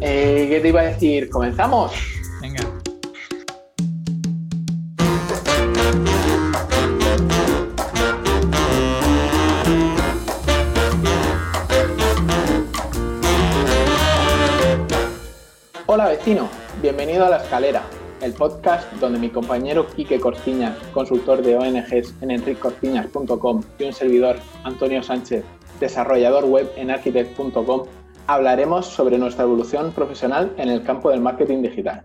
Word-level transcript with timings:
Eh, 0.00 0.46
¿Qué 0.48 0.60
te 0.60 0.68
iba 0.68 0.80
a 0.80 0.84
decir? 0.84 1.28
¿Comenzamos? 1.28 1.92
Venga. 2.40 2.62
Hola 15.86 16.08
vecino, 16.08 16.48
bienvenido 16.80 17.26
a 17.26 17.30
La 17.30 17.38
Escalera, 17.38 17.82
el 18.20 18.32
podcast 18.32 18.92
donde 18.94 19.18
mi 19.18 19.28
compañero 19.28 19.86
Quique 19.86 20.18
Cortiñas, 20.18 20.76
consultor 20.92 21.42
de 21.42 21.56
ONGs 21.56 22.14
en 22.20 22.30
enriccortiñas.com 22.30 23.62
y 23.78 23.84
un 23.84 23.92
servidor, 23.92 24.36
Antonio 24.64 25.02
Sánchez, 25.02 25.44
desarrollador 25.80 26.44
web 26.44 26.70
en 26.76 26.90
architect.com, 26.90 27.84
hablaremos 28.26 28.86
sobre 28.86 29.18
nuestra 29.18 29.44
evolución 29.44 29.92
profesional 29.92 30.52
en 30.58 30.68
el 30.68 30.82
campo 30.82 31.10
del 31.10 31.20
marketing 31.20 31.62
digital. 31.62 32.04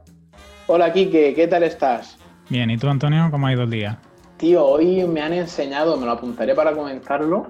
Hola 0.68 0.94
Quique, 0.94 1.34
¿qué 1.34 1.48
tal 1.48 1.64
estás? 1.64 2.18
Bien, 2.50 2.70
¿y 2.70 2.78
tú 2.78 2.88
Antonio? 2.88 3.30
¿Cómo 3.32 3.48
ha 3.48 3.54
ido 3.54 3.64
el 3.64 3.72
día? 3.72 4.00
Tío, 4.38 4.66
hoy 4.66 5.06
me 5.06 5.22
han 5.22 5.34
enseñado, 5.34 5.98
me 5.98 6.06
lo 6.06 6.12
apuntaré 6.12 6.54
para 6.54 6.74
comentarlo, 6.74 7.48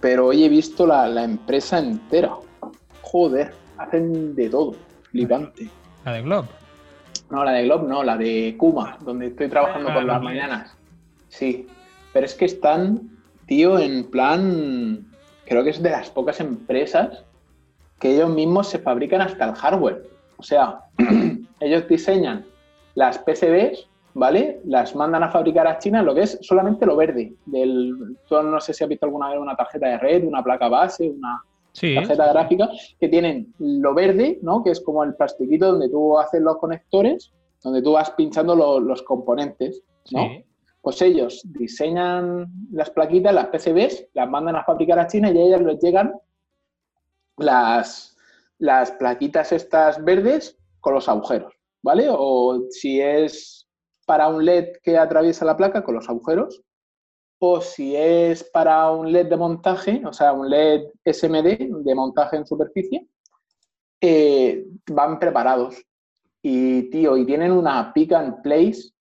pero 0.00 0.26
hoy 0.26 0.44
he 0.44 0.48
visto 0.48 0.86
la, 0.86 1.06
la 1.06 1.24
empresa 1.24 1.78
entera. 1.78 2.32
Joder, 3.02 3.52
hacen 3.78 4.34
de 4.34 4.48
todo, 4.48 4.74
flipante. 5.10 5.68
¿La 6.04 6.12
de 6.12 6.22
Glob? 6.22 6.46
No, 7.30 7.44
la 7.44 7.52
de 7.52 7.64
Glob 7.64 7.86
no, 7.86 8.02
la 8.02 8.16
de 8.16 8.56
Kuma, 8.58 8.98
donde 9.00 9.28
estoy 9.28 9.48
trabajando 9.48 9.90
Ah, 9.90 9.94
por 9.94 10.04
las 10.04 10.22
mañanas. 10.22 10.76
Sí, 11.28 11.66
pero 12.12 12.26
es 12.26 12.34
que 12.34 12.44
están, 12.44 13.08
tío, 13.46 13.78
en 13.78 14.10
plan, 14.10 15.06
creo 15.46 15.62
que 15.62 15.70
es 15.70 15.82
de 15.82 15.90
las 15.90 16.10
pocas 16.10 16.40
empresas 16.40 17.24
que 18.00 18.14
ellos 18.14 18.30
mismos 18.30 18.68
se 18.68 18.78
fabrican 18.80 19.20
hasta 19.20 19.44
el 19.44 19.54
hardware. 19.54 20.02
O 20.38 20.42
sea, 20.42 20.80
ellos 21.60 21.86
diseñan 21.88 22.44
las 22.94 23.18
PCBs, 23.18 23.86
¿vale? 24.14 24.60
Las 24.64 24.96
mandan 24.96 25.22
a 25.22 25.30
fabricar 25.30 25.68
a 25.68 25.78
China, 25.78 26.02
lo 26.02 26.14
que 26.14 26.22
es 26.22 26.38
solamente 26.42 26.84
lo 26.86 26.96
verde. 26.96 27.34
Del, 27.46 28.16
no 28.30 28.60
sé 28.60 28.74
si 28.74 28.82
has 28.82 28.90
visto 28.90 29.06
alguna 29.06 29.28
vez 29.30 29.38
una 29.38 29.54
tarjeta 29.54 29.86
de 29.86 29.98
red, 29.98 30.24
una 30.24 30.42
placa 30.42 30.68
base, 30.68 31.08
una, 31.08 31.44
Sí. 31.72 31.94
tarjeta 31.94 32.28
gráfica 32.32 32.68
que 32.98 33.08
tienen 33.08 33.54
lo 33.58 33.94
verde, 33.94 34.38
¿no? 34.42 34.62
Que 34.64 34.70
es 34.70 34.80
como 34.80 35.04
el 35.04 35.14
plastiquito 35.14 35.72
donde 35.72 35.88
tú 35.88 36.18
haces 36.18 36.40
los 36.42 36.56
conectores, 36.58 37.32
donde 37.62 37.82
tú 37.82 37.92
vas 37.92 38.10
pinchando 38.12 38.54
lo- 38.56 38.80
los 38.80 39.02
componentes, 39.02 39.82
¿no? 40.10 40.20
Sí. 40.28 40.44
Pues 40.82 41.02
ellos 41.02 41.42
diseñan 41.44 42.46
las 42.72 42.90
plaquitas, 42.90 43.34
las 43.34 43.48
PCBs, 43.48 44.08
las 44.14 44.28
mandan 44.30 44.56
a 44.56 44.64
fabricar 44.64 44.98
a 44.98 45.06
China 45.06 45.30
y 45.30 45.38
a 45.38 45.42
ellas 45.42 45.60
les 45.62 45.78
llegan 45.80 46.14
las, 47.36 48.16
las 48.58 48.90
plaquitas 48.92 49.52
estas 49.52 50.02
verdes 50.04 50.58
con 50.80 50.94
los 50.94 51.08
agujeros, 51.08 51.52
¿vale? 51.82 52.06
O 52.10 52.62
si 52.70 53.00
es 53.00 53.68
para 54.06 54.28
un 54.28 54.44
LED 54.44 54.78
que 54.82 54.98
atraviesa 54.98 55.44
la 55.44 55.56
placa 55.56 55.84
con 55.84 55.94
los 55.94 56.08
agujeros, 56.08 56.62
o 57.42 57.60
si 57.62 57.96
es 57.96 58.44
para 58.44 58.90
un 58.90 59.10
LED 59.10 59.28
de 59.30 59.36
montaje, 59.36 60.02
o 60.04 60.12
sea, 60.12 60.32
un 60.34 60.48
LED 60.50 60.90
SMD 61.04 61.82
de 61.84 61.94
montaje 61.94 62.36
en 62.36 62.46
superficie, 62.46 63.08
eh, 64.00 64.66
van 64.90 65.18
preparados. 65.18 65.76
Y, 66.42 66.90
tío, 66.90 67.16
y 67.16 67.24
tienen 67.24 67.52
una 67.52 67.92
pick 67.94 68.12
and 68.12 68.42
place, 68.42 68.92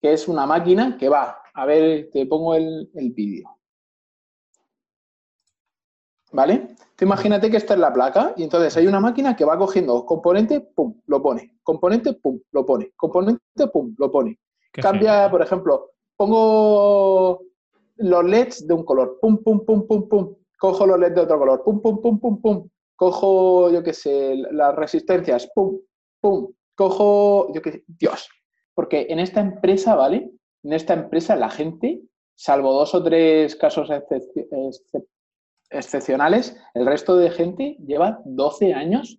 que 0.00 0.12
es 0.12 0.28
una 0.28 0.46
máquina 0.46 0.96
que 0.96 1.08
va, 1.08 1.42
a 1.52 1.66
ver, 1.66 2.10
te 2.12 2.26
pongo 2.26 2.54
el, 2.54 2.90
el 2.94 3.10
vídeo. 3.10 3.50
¿Vale? 6.30 6.76
Tú 6.96 7.04
imagínate 7.04 7.50
que 7.50 7.56
esta 7.56 7.74
es 7.74 7.80
la 7.80 7.92
placa 7.92 8.34
y 8.36 8.44
entonces 8.44 8.76
hay 8.76 8.86
una 8.86 9.00
máquina 9.00 9.34
que 9.34 9.44
va 9.44 9.58
cogiendo 9.58 10.06
componente, 10.06 10.60
pum, 10.60 11.00
lo 11.06 11.20
pone, 11.20 11.58
componente, 11.64 12.12
pum, 12.14 12.40
lo 12.52 12.64
pone, 12.64 12.92
componente, 12.96 13.66
pum, 13.72 13.94
lo 13.98 14.12
pone. 14.12 14.38
Qué 14.72 14.80
Cambia, 14.80 15.12
genial. 15.12 15.30
por 15.30 15.42
ejemplo, 15.42 15.90
pongo 16.16 17.40
los 17.96 18.24
LEDs 18.24 18.66
de 18.66 18.74
un 18.74 18.84
color, 18.84 19.18
pum, 19.20 19.42
pum, 19.42 19.64
pum, 19.64 19.86
pum, 19.86 20.08
pum, 20.08 20.34
cojo 20.58 20.86
los 20.86 20.98
LEDs 20.98 21.14
de 21.14 21.20
otro 21.22 21.38
color, 21.38 21.62
pum, 21.64 21.80
pum, 21.80 22.00
pum, 22.00 22.18
pum, 22.20 22.40
pum, 22.40 22.68
cojo, 22.96 23.70
yo 23.70 23.82
qué 23.82 23.92
sé, 23.92 24.34
las 24.52 24.74
resistencias, 24.74 25.48
pum, 25.54 25.78
pum, 26.20 26.52
cojo, 26.74 27.52
yo 27.54 27.60
qué 27.62 27.72
sé, 27.72 27.84
Dios. 27.86 28.28
Porque 28.74 29.06
en 29.08 29.18
esta 29.20 29.40
empresa, 29.40 29.94
¿vale? 29.94 30.30
En 30.62 30.72
esta 30.72 30.94
empresa 30.94 31.36
la 31.36 31.50
gente, 31.50 32.02
salvo 32.36 32.72
dos 32.72 32.94
o 32.94 33.02
tres 33.02 33.54
casos 33.56 33.90
excep- 33.90 34.48
excep- 34.50 35.06
excepcionales, 35.70 36.56
el 36.74 36.86
resto 36.86 37.16
de 37.16 37.30
gente 37.30 37.76
lleva 37.86 38.20
12 38.24 38.74
años 38.74 39.18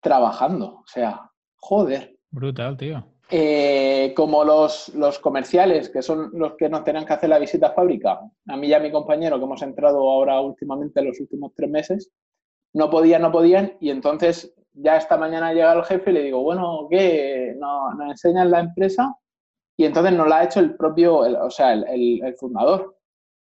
trabajando. 0.00 0.76
O 0.76 0.84
sea, 0.86 1.30
joder. 1.56 2.16
Brutal, 2.30 2.76
tío. 2.76 3.04
Eh, 3.28 4.12
como 4.14 4.44
los, 4.44 4.90
los 4.94 5.18
comerciales, 5.18 5.88
que 5.88 6.00
son 6.00 6.30
los 6.34 6.54
que 6.54 6.68
nos 6.68 6.84
tenían 6.84 7.04
que 7.04 7.12
hacer 7.12 7.28
la 7.28 7.40
visita 7.40 7.68
a 7.68 7.72
fábrica, 7.72 8.20
a 8.46 8.56
mí 8.56 8.68
y 8.68 8.72
a 8.74 8.78
mi 8.78 8.92
compañero, 8.92 9.36
que 9.38 9.44
hemos 9.44 9.62
entrado 9.62 9.98
ahora 10.08 10.40
últimamente 10.40 11.00
en 11.00 11.06
los 11.08 11.18
últimos 11.18 11.52
tres 11.56 11.68
meses, 11.68 12.10
no 12.74 12.88
podían, 12.88 13.22
no 13.22 13.32
podían, 13.32 13.72
y 13.80 13.90
entonces 13.90 14.54
ya 14.74 14.96
esta 14.96 15.16
mañana 15.16 15.52
llega 15.52 15.72
el 15.72 15.82
jefe 15.84 16.10
y 16.10 16.14
le 16.14 16.22
digo, 16.22 16.42
bueno, 16.42 16.86
¿qué? 16.88 17.54
¿Nos, 17.58 17.96
nos 17.96 18.10
enseñan 18.10 18.50
la 18.50 18.60
empresa? 18.60 19.12
Y 19.76 19.86
entonces 19.86 20.12
nos 20.12 20.28
la 20.28 20.38
ha 20.38 20.44
hecho 20.44 20.60
el 20.60 20.76
propio, 20.76 21.26
el- 21.26 21.34
o 21.36 21.50
sea, 21.50 21.72
el, 21.72 21.84
el- 21.88 22.24
el 22.24 22.34
fundador. 22.36 22.96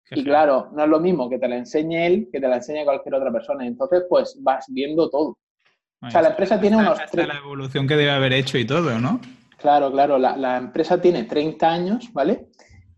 Qué 0.08 0.20
Y 0.20 0.24
claro, 0.24 0.68
no 0.72 0.84
es 0.84 0.88
lo 0.88 1.00
mismo 1.00 1.28
que 1.28 1.38
te 1.38 1.46
la 1.48 1.56
enseñe 1.56 2.06
él 2.06 2.28
que 2.32 2.40
te 2.40 2.48
la 2.48 2.56
enseñe 2.56 2.84
cualquier 2.84 3.14
otra 3.16 3.30
persona. 3.32 3.66
Entonces, 3.66 4.04
pues 4.08 4.36
vas 4.42 4.64
viendo 4.68 5.10
todo. 5.10 5.36
Bueno, 6.00 6.08
o 6.08 6.10
sea, 6.10 6.22
la 6.22 6.28
empresa 6.30 6.58
tiene 6.60 6.76
esta- 6.76 6.88
unos 6.90 7.00
es 7.02 7.10
tres- 7.10 7.28
la 7.28 7.36
evolución 7.38 7.86
que 7.86 7.96
debe 7.96 8.10
haber 8.10 8.32
hecho 8.32 8.56
y 8.58 8.66
todo, 8.66 8.98
¿no? 8.98 9.20
Claro, 9.64 9.90
claro. 9.90 10.18
La, 10.18 10.36
la 10.36 10.58
empresa 10.58 11.00
tiene 11.00 11.24
30 11.24 11.66
años, 11.66 12.12
¿vale? 12.12 12.48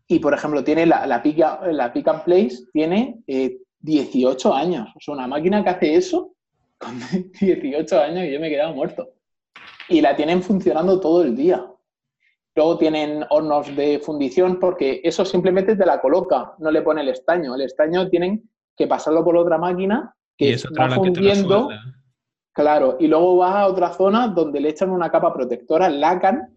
Y, 0.08 0.18
por 0.18 0.34
ejemplo, 0.34 0.64
tiene 0.64 0.84
la, 0.84 1.06
la, 1.06 1.22
pick, 1.22 1.38
la 1.38 1.92
pick 1.92 2.08
and 2.08 2.24
place 2.24 2.56
tiene 2.72 3.20
eh, 3.28 3.58
18 3.78 4.52
años. 4.52 4.88
O 4.96 4.98
sea, 4.98 5.14
una 5.14 5.28
máquina 5.28 5.62
que 5.62 5.70
hace 5.70 5.94
eso 5.94 6.34
con 6.76 6.98
18 7.40 8.00
años 8.00 8.24
y 8.24 8.32
yo 8.32 8.40
me 8.40 8.48
he 8.48 8.50
quedado 8.50 8.74
muerto. 8.74 9.10
Y 9.88 10.00
la 10.00 10.16
tienen 10.16 10.42
funcionando 10.42 10.98
todo 10.98 11.22
el 11.22 11.36
día. 11.36 11.64
Luego 12.56 12.78
tienen 12.78 13.24
hornos 13.30 13.76
de 13.76 14.00
fundición 14.00 14.58
porque 14.58 15.00
eso 15.04 15.24
simplemente 15.24 15.76
te 15.76 15.86
la 15.86 16.00
coloca, 16.00 16.54
no 16.58 16.72
le 16.72 16.82
pone 16.82 17.02
el 17.02 17.10
estaño. 17.10 17.54
El 17.54 17.62
estaño 17.62 18.08
tienen 18.08 18.50
que 18.76 18.88
pasarlo 18.88 19.22
por 19.22 19.36
otra 19.36 19.56
máquina 19.56 20.12
que 20.36 20.46
y 20.46 20.52
es 20.54 20.66
va 20.66 20.88
que 20.88 20.94
fundiendo. 20.96 21.68
Claro, 22.52 22.96
y 22.98 23.06
luego 23.06 23.36
vas 23.36 23.54
a 23.54 23.66
otra 23.68 23.92
zona 23.92 24.26
donde 24.26 24.58
le 24.58 24.70
echan 24.70 24.90
una 24.90 25.10
capa 25.10 25.32
protectora, 25.32 25.88
lacan, 25.88 26.55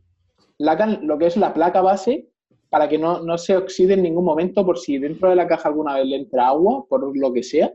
lacan 0.60 1.00
lo 1.08 1.18
que 1.18 1.26
es 1.26 1.38
la 1.38 1.54
placa 1.54 1.82
base 1.82 2.30
para 2.70 2.88
que 2.88 3.00
no, 3.00 3.22
no 3.22 3.38
se 3.38 3.58
oxide 3.58 3.94
en 3.94 4.04
ningún 4.04 4.26
momento 4.26 4.64
por 4.66 4.78
si 4.78 5.00
dentro 5.00 5.30
de 5.30 5.36
la 5.36 5.48
caja 5.48 5.70
alguna 5.70 5.96
vez 5.96 6.06
le 6.06 6.18
entra 6.18 6.50
agua, 6.50 6.86
por 6.88 7.18
lo 7.18 7.34
que 7.34 7.42
sea, 7.42 7.74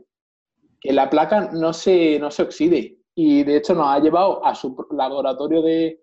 que 0.79 0.93
la 0.93 1.09
placa 1.09 1.49
no 1.51 1.73
se, 1.73 2.17
no 2.19 2.31
se 2.31 2.43
oxide. 2.43 2.97
Y 3.13 3.43
de 3.43 3.57
hecho 3.57 3.73
nos 3.73 3.87
ha 3.87 3.99
llevado 3.99 4.45
a 4.45 4.55
su 4.55 4.75
laboratorio 4.91 5.61
de, 5.61 6.01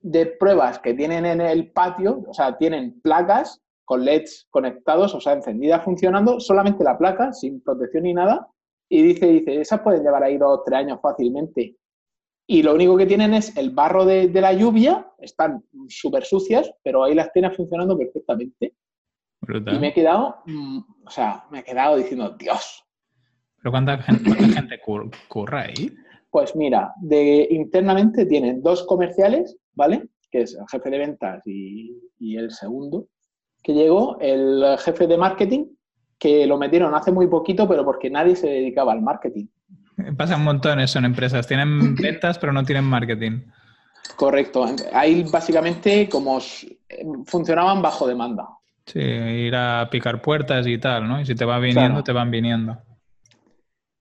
de 0.00 0.26
pruebas 0.26 0.78
que 0.78 0.94
tienen 0.94 1.24
en 1.24 1.40
el 1.40 1.70
patio, 1.72 2.22
o 2.26 2.34
sea, 2.34 2.56
tienen 2.58 3.00
placas 3.00 3.62
con 3.84 4.04
LEDs 4.04 4.46
conectados, 4.50 5.14
o 5.14 5.20
sea, 5.20 5.32
encendidas 5.32 5.82
funcionando, 5.82 6.40
solamente 6.40 6.84
la 6.84 6.98
placa, 6.98 7.32
sin 7.32 7.62
protección 7.62 8.02
ni 8.02 8.12
nada, 8.12 8.46
y 8.90 9.02
dice, 9.02 9.26
dice, 9.26 9.60
esas 9.60 9.80
pueden 9.80 10.02
llevar 10.02 10.22
ahí 10.22 10.36
dos 10.36 10.58
o 10.58 10.62
tres 10.62 10.80
años 10.80 10.98
fácilmente. 11.00 11.76
Y 12.50 12.62
lo 12.62 12.74
único 12.74 12.96
que 12.96 13.04
tienen 13.04 13.34
es 13.34 13.54
el 13.58 13.70
barro 13.70 14.06
de, 14.06 14.28
de 14.28 14.40
la 14.40 14.54
lluvia, 14.54 15.06
están 15.18 15.62
súper 15.88 16.24
sucias, 16.24 16.72
pero 16.82 17.04
ahí 17.04 17.14
las 17.14 17.30
tienen 17.30 17.52
funcionando 17.52 17.96
perfectamente. 17.98 18.74
Brutal. 19.42 19.74
Y 19.76 19.78
me 19.78 19.88
he 19.88 19.92
quedado, 19.92 20.36
mm, 20.46 20.78
o 21.06 21.10
sea, 21.10 21.44
me 21.50 21.58
he 21.58 21.62
quedado 21.62 21.96
diciendo, 21.98 22.30
Dios. 22.38 22.82
¿Pero 23.60 23.70
cuánta 23.70 23.98
gente, 23.98 24.24
cuánta 24.34 24.54
gente 24.60 24.80
cur- 24.84 25.10
curra 25.28 25.62
ahí? 25.64 25.92
Pues 26.30 26.56
mira, 26.56 26.94
de, 27.02 27.46
internamente 27.50 28.24
tienen 28.24 28.62
dos 28.62 28.82
comerciales, 28.84 29.58
¿vale? 29.74 30.08
Que 30.30 30.42
es 30.42 30.54
el 30.54 30.64
jefe 30.70 30.88
de 30.88 30.98
ventas 30.98 31.42
y, 31.46 32.00
y 32.18 32.36
el 32.38 32.50
segundo, 32.50 33.08
que 33.62 33.74
llegó, 33.74 34.16
el 34.20 34.64
jefe 34.78 35.06
de 35.06 35.18
marketing, 35.18 35.66
que 36.18 36.46
lo 36.46 36.56
metieron 36.56 36.94
hace 36.94 37.12
muy 37.12 37.26
poquito, 37.26 37.68
pero 37.68 37.84
porque 37.84 38.08
nadie 38.08 38.36
se 38.36 38.48
dedicaba 38.48 38.92
al 38.92 39.02
marketing. 39.02 39.46
Pasa 40.16 40.36
un 40.36 40.44
montón 40.44 40.80
eso 40.80 40.98
en 40.98 41.04
empresas. 41.06 41.46
Tienen 41.46 41.94
ventas, 41.96 42.38
pero 42.38 42.52
no 42.52 42.64
tienen 42.64 42.84
marketing. 42.84 43.40
Correcto. 44.16 44.64
Ahí 44.92 45.24
básicamente 45.30 46.08
como 46.08 46.38
funcionaban 47.26 47.82
bajo 47.82 48.06
demanda. 48.06 48.48
Sí, 48.86 49.00
ir 49.00 49.54
a 49.54 49.88
picar 49.90 50.22
puertas 50.22 50.66
y 50.66 50.78
tal, 50.78 51.06
¿no? 51.06 51.20
Y 51.20 51.26
si 51.26 51.34
te 51.34 51.44
va 51.44 51.58
viniendo, 51.58 51.88
Claro. 51.90 52.04
te 52.04 52.12
van 52.12 52.30
viniendo. 52.30 52.78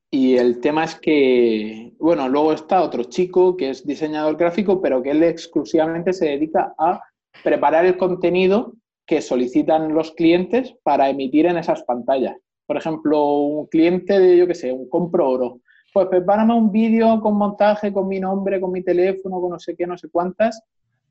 Y 0.09 0.37
el 0.37 0.61
tema 0.61 0.85
es 0.85 0.95
que, 0.95 1.91
bueno, 1.99 2.29
luego 2.29 2.53
está 2.53 2.81
otro 2.81 3.03
chico 3.03 3.57
que 3.57 3.71
es 3.71 3.85
diseñador 3.85 4.37
gráfico, 4.37 4.81
pero 4.81 5.03
que 5.03 5.11
él 5.11 5.21
exclusivamente 5.23 6.13
se 6.13 6.27
dedica 6.27 6.73
a 6.79 7.01
preparar 7.43 7.85
el 7.85 7.97
contenido 7.97 8.73
que 9.05 9.21
solicitan 9.21 9.93
los 9.93 10.11
clientes 10.13 10.73
para 10.83 11.09
emitir 11.09 11.45
en 11.47 11.57
esas 11.57 11.83
pantallas. 11.83 12.37
Por 12.65 12.77
ejemplo, 12.77 13.25
un 13.33 13.67
cliente 13.67 14.17
de, 14.17 14.37
yo 14.37 14.47
qué 14.47 14.55
sé, 14.55 14.71
un 14.71 14.87
compro 14.89 15.29
oro. 15.29 15.59
Pues 15.97 16.09
prepárame 16.09 16.53
un 16.53 16.71
vídeo 16.71 17.19
con 17.21 17.35
montaje, 17.35 17.91
con 17.91 18.07
mi 18.07 18.19
nombre, 18.19 18.61
con 18.61 18.71
mi 18.71 18.83
teléfono, 18.83 19.41
con 19.41 19.49
no 19.49 19.57
sé 19.57 19.75
qué, 19.75 19.87
no 19.87 19.97
sé 19.97 20.09
cuántas, 20.11 20.61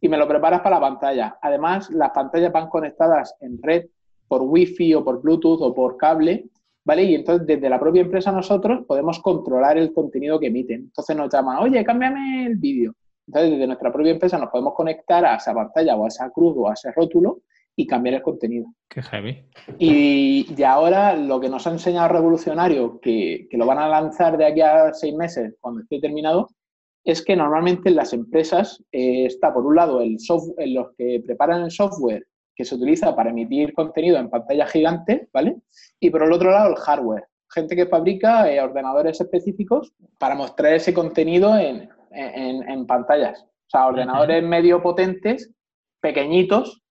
y 0.01 0.09
me 0.09 0.17
lo 0.17 0.29
preparas 0.29 0.61
para 0.61 0.77
la 0.77 0.81
pantalla. 0.81 1.39
Además, 1.43 1.91
las 1.91 2.11
pantallas 2.11 2.53
van 2.53 2.69
conectadas 2.69 3.35
en 3.41 3.61
red 3.61 3.87
por 4.29 4.43
Wi-Fi 4.43 4.95
o 4.95 5.05
por 5.05 5.21
Bluetooth 5.21 5.61
o 5.61 5.75
por 5.75 5.97
cable, 5.97 6.51
¿vale? 6.85 7.03
Y 7.03 7.17
entonces 7.17 7.49
desde 7.49 7.69
la 7.69 7.81
propia 7.81 8.03
empresa 8.03 8.31
nosotros 8.31 8.85
podemos 8.87 9.19
controlar 9.19 9.77
el 9.77 9.93
contenido 9.93 10.39
que 10.39 10.47
emiten. 10.47 10.83
Entonces 10.83 11.17
nos 11.17 11.33
llaman, 11.33 11.59
oye, 11.65 11.85
cámbiame 11.85 12.47
el 12.47 12.55
vídeo. 12.55 12.95
Entonces 13.27 13.51
desde 13.51 13.67
nuestra 13.67 13.93
propia 13.93 14.13
empresa 14.13 14.39
nos 14.39 14.51
podemos 14.51 14.73
conectar 14.73 15.27
a 15.27 15.35
esa 15.35 15.53
pantalla 15.53 15.97
o 15.97 16.05
a 16.05 16.07
esa 16.07 16.31
cruz 16.31 16.55
o 16.57 16.69
a 16.69 16.75
ese 16.75 16.93
rótulo 16.93 17.41
y 17.77 17.87
cambiar 17.87 18.15
el 18.17 18.23
contenido. 18.23 18.67
Qué 18.89 19.03
heavy. 19.03 19.45
Y, 19.79 20.47
y 20.57 20.63
ahora 20.63 21.15
lo 21.15 21.39
que 21.39 21.51
nos 21.51 21.67
ha 21.67 21.71
enseñado 21.71 22.09
Revolucionario, 22.09 22.99
que, 23.01 23.47
que, 23.51 23.59
lo 23.59 23.67
van 23.67 23.79
a 23.79 23.89
lanzar 23.89 24.39
de 24.39 24.47
aquí 24.47 24.63
a 24.63 24.95
seis 24.95 25.15
meses, 25.15 25.55
cuando 25.61 25.83
esté 25.83 26.01
terminado, 26.01 26.49
es 27.05 27.23
que 27.23 27.37
normalmente 27.37 27.91
en 27.91 27.97
las 27.97 28.15
empresas 28.15 28.83
eh, 28.91 29.27
está, 29.27 29.53
por 29.53 29.67
un 29.67 29.77
lado, 29.77 30.01
el 30.01 30.19
software, 30.19 30.69
los 30.69 30.89
que 30.97 31.23
preparan 31.25 31.63
el 31.63 31.71
software 31.71 32.27
que 32.55 32.65
se 32.65 32.75
utiliza 32.75 33.15
para 33.15 33.31
emitir 33.31 33.75
contenido 33.75 34.17
en 34.17 34.31
pantalla 34.31 34.67
gigante, 34.67 35.29
¿vale? 35.33 35.59
Y 36.01 36.09
por 36.09 36.23
el 36.23 36.33
otro 36.33 36.51
lado, 36.51 36.71
el 36.71 36.77
hardware. 36.77 37.25
Gente 37.51 37.77
que 37.77 37.87
fabrica 37.87 38.51
eh, 38.51 38.61
ordenadores 38.61 39.21
específicos 39.21 39.93
para 40.19 40.35
mostrar 40.35 40.73
ese 40.73 40.95
contenido 40.95 41.57
en, 41.59 41.89
en, 42.11 42.69
en 42.69 42.87
pantallas. 42.87 43.43
O 43.43 43.71
sea, 43.71 43.87
ordenadores 43.87 44.43
medio 44.43 44.83
potentes, 44.83 45.53
pequeñitos, 46.01 46.83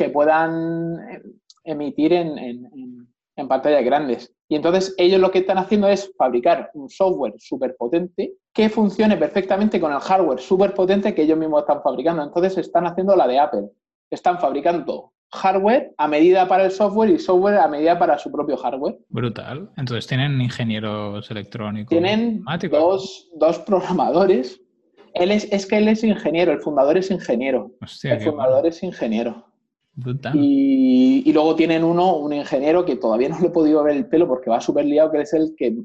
que 0.00 0.08
puedan 0.08 0.96
eh, 1.10 1.22
emitir 1.64 2.14
en, 2.14 2.38
en, 2.38 3.06
en, 3.36 3.48
pantallas 3.48 3.84
grandes. 3.84 4.32
Y 4.48 4.56
entonces 4.56 4.94
ellos 4.96 5.20
lo 5.20 5.30
que 5.30 5.40
están 5.40 5.58
haciendo 5.58 5.88
es 5.88 6.10
fabricar 6.16 6.70
un 6.72 6.88
software 6.88 7.34
súper 7.36 7.76
potente 7.76 8.32
que 8.54 8.70
funcione 8.70 9.18
perfectamente 9.18 9.78
con 9.78 9.92
el 9.92 10.00
hardware 10.00 10.40
súper 10.40 10.72
potente 10.72 11.14
que 11.14 11.22
ellos 11.22 11.36
mismos 11.36 11.60
están 11.60 11.82
fabricando. 11.82 12.22
Entonces 12.22 12.56
están 12.56 12.86
haciendo 12.86 13.14
la 13.14 13.28
de 13.28 13.38
Apple. 13.38 13.68
Están 14.10 14.38
fabricando 14.40 15.12
hardware 15.32 15.92
a 15.98 16.08
medida 16.08 16.48
para 16.48 16.64
el 16.64 16.70
software 16.70 17.10
y 17.10 17.18
software 17.18 17.58
a 17.58 17.68
medida 17.68 17.98
para 17.98 18.16
su 18.16 18.32
propio 18.32 18.56
hardware. 18.56 18.96
Brutal. 19.10 19.70
Entonces 19.76 20.06
tienen 20.06 20.40
ingenieros 20.40 21.30
electrónicos. 21.30 21.90
Tienen 21.90 22.42
dos, 22.70 23.28
dos, 23.36 23.58
programadores. 23.58 24.62
Él 25.12 25.30
es, 25.30 25.46
es 25.52 25.66
que 25.66 25.76
él 25.76 25.88
es 25.88 26.02
ingeniero, 26.04 26.52
el 26.52 26.60
fundador 26.60 26.96
es 26.96 27.10
ingeniero. 27.10 27.70
Hostia, 27.82 28.14
el 28.14 28.20
fundador 28.22 28.62
bueno. 28.62 28.68
es 28.68 28.82
ingeniero. 28.82 29.49
Y, 30.34 31.32
luego 31.32 31.54
tienen 31.54 31.84
uno, 31.84 32.16
un 32.16 32.32
ingeniero 32.32 32.84
que 32.84 32.96
todavía 32.96 33.28
no 33.28 33.38
le 33.40 33.48
he 33.48 33.50
podido 33.50 33.82
ver 33.82 33.96
el 33.96 34.08
pelo 34.08 34.26
porque 34.26 34.50
va 34.50 34.60
súper 34.60 34.84
liado, 34.84 35.10
que 35.12 35.20
es 35.20 35.32
el 35.32 35.54
que 35.56 35.76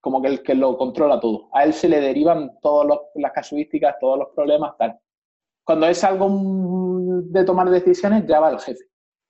como 0.00 0.20
que 0.20 0.28
el 0.28 0.42
que 0.42 0.54
lo 0.54 0.76
controla 0.76 1.18
todo. 1.18 1.48
A 1.52 1.64
él 1.64 1.72
se 1.72 1.88
le 1.88 1.98
derivan 1.98 2.50
todas 2.60 2.98
las 3.14 3.32
casuísticas, 3.32 3.96
todos 3.98 4.18
los 4.18 4.28
problemas, 4.34 4.76
tal. 4.78 4.98
Cuando 5.64 5.86
es 5.86 6.04
algo 6.04 6.28
de 7.24 7.44
tomar 7.44 7.70
decisiones, 7.70 8.26
ya 8.26 8.38
va 8.38 8.50
el 8.50 8.60
jefe. 8.60 8.84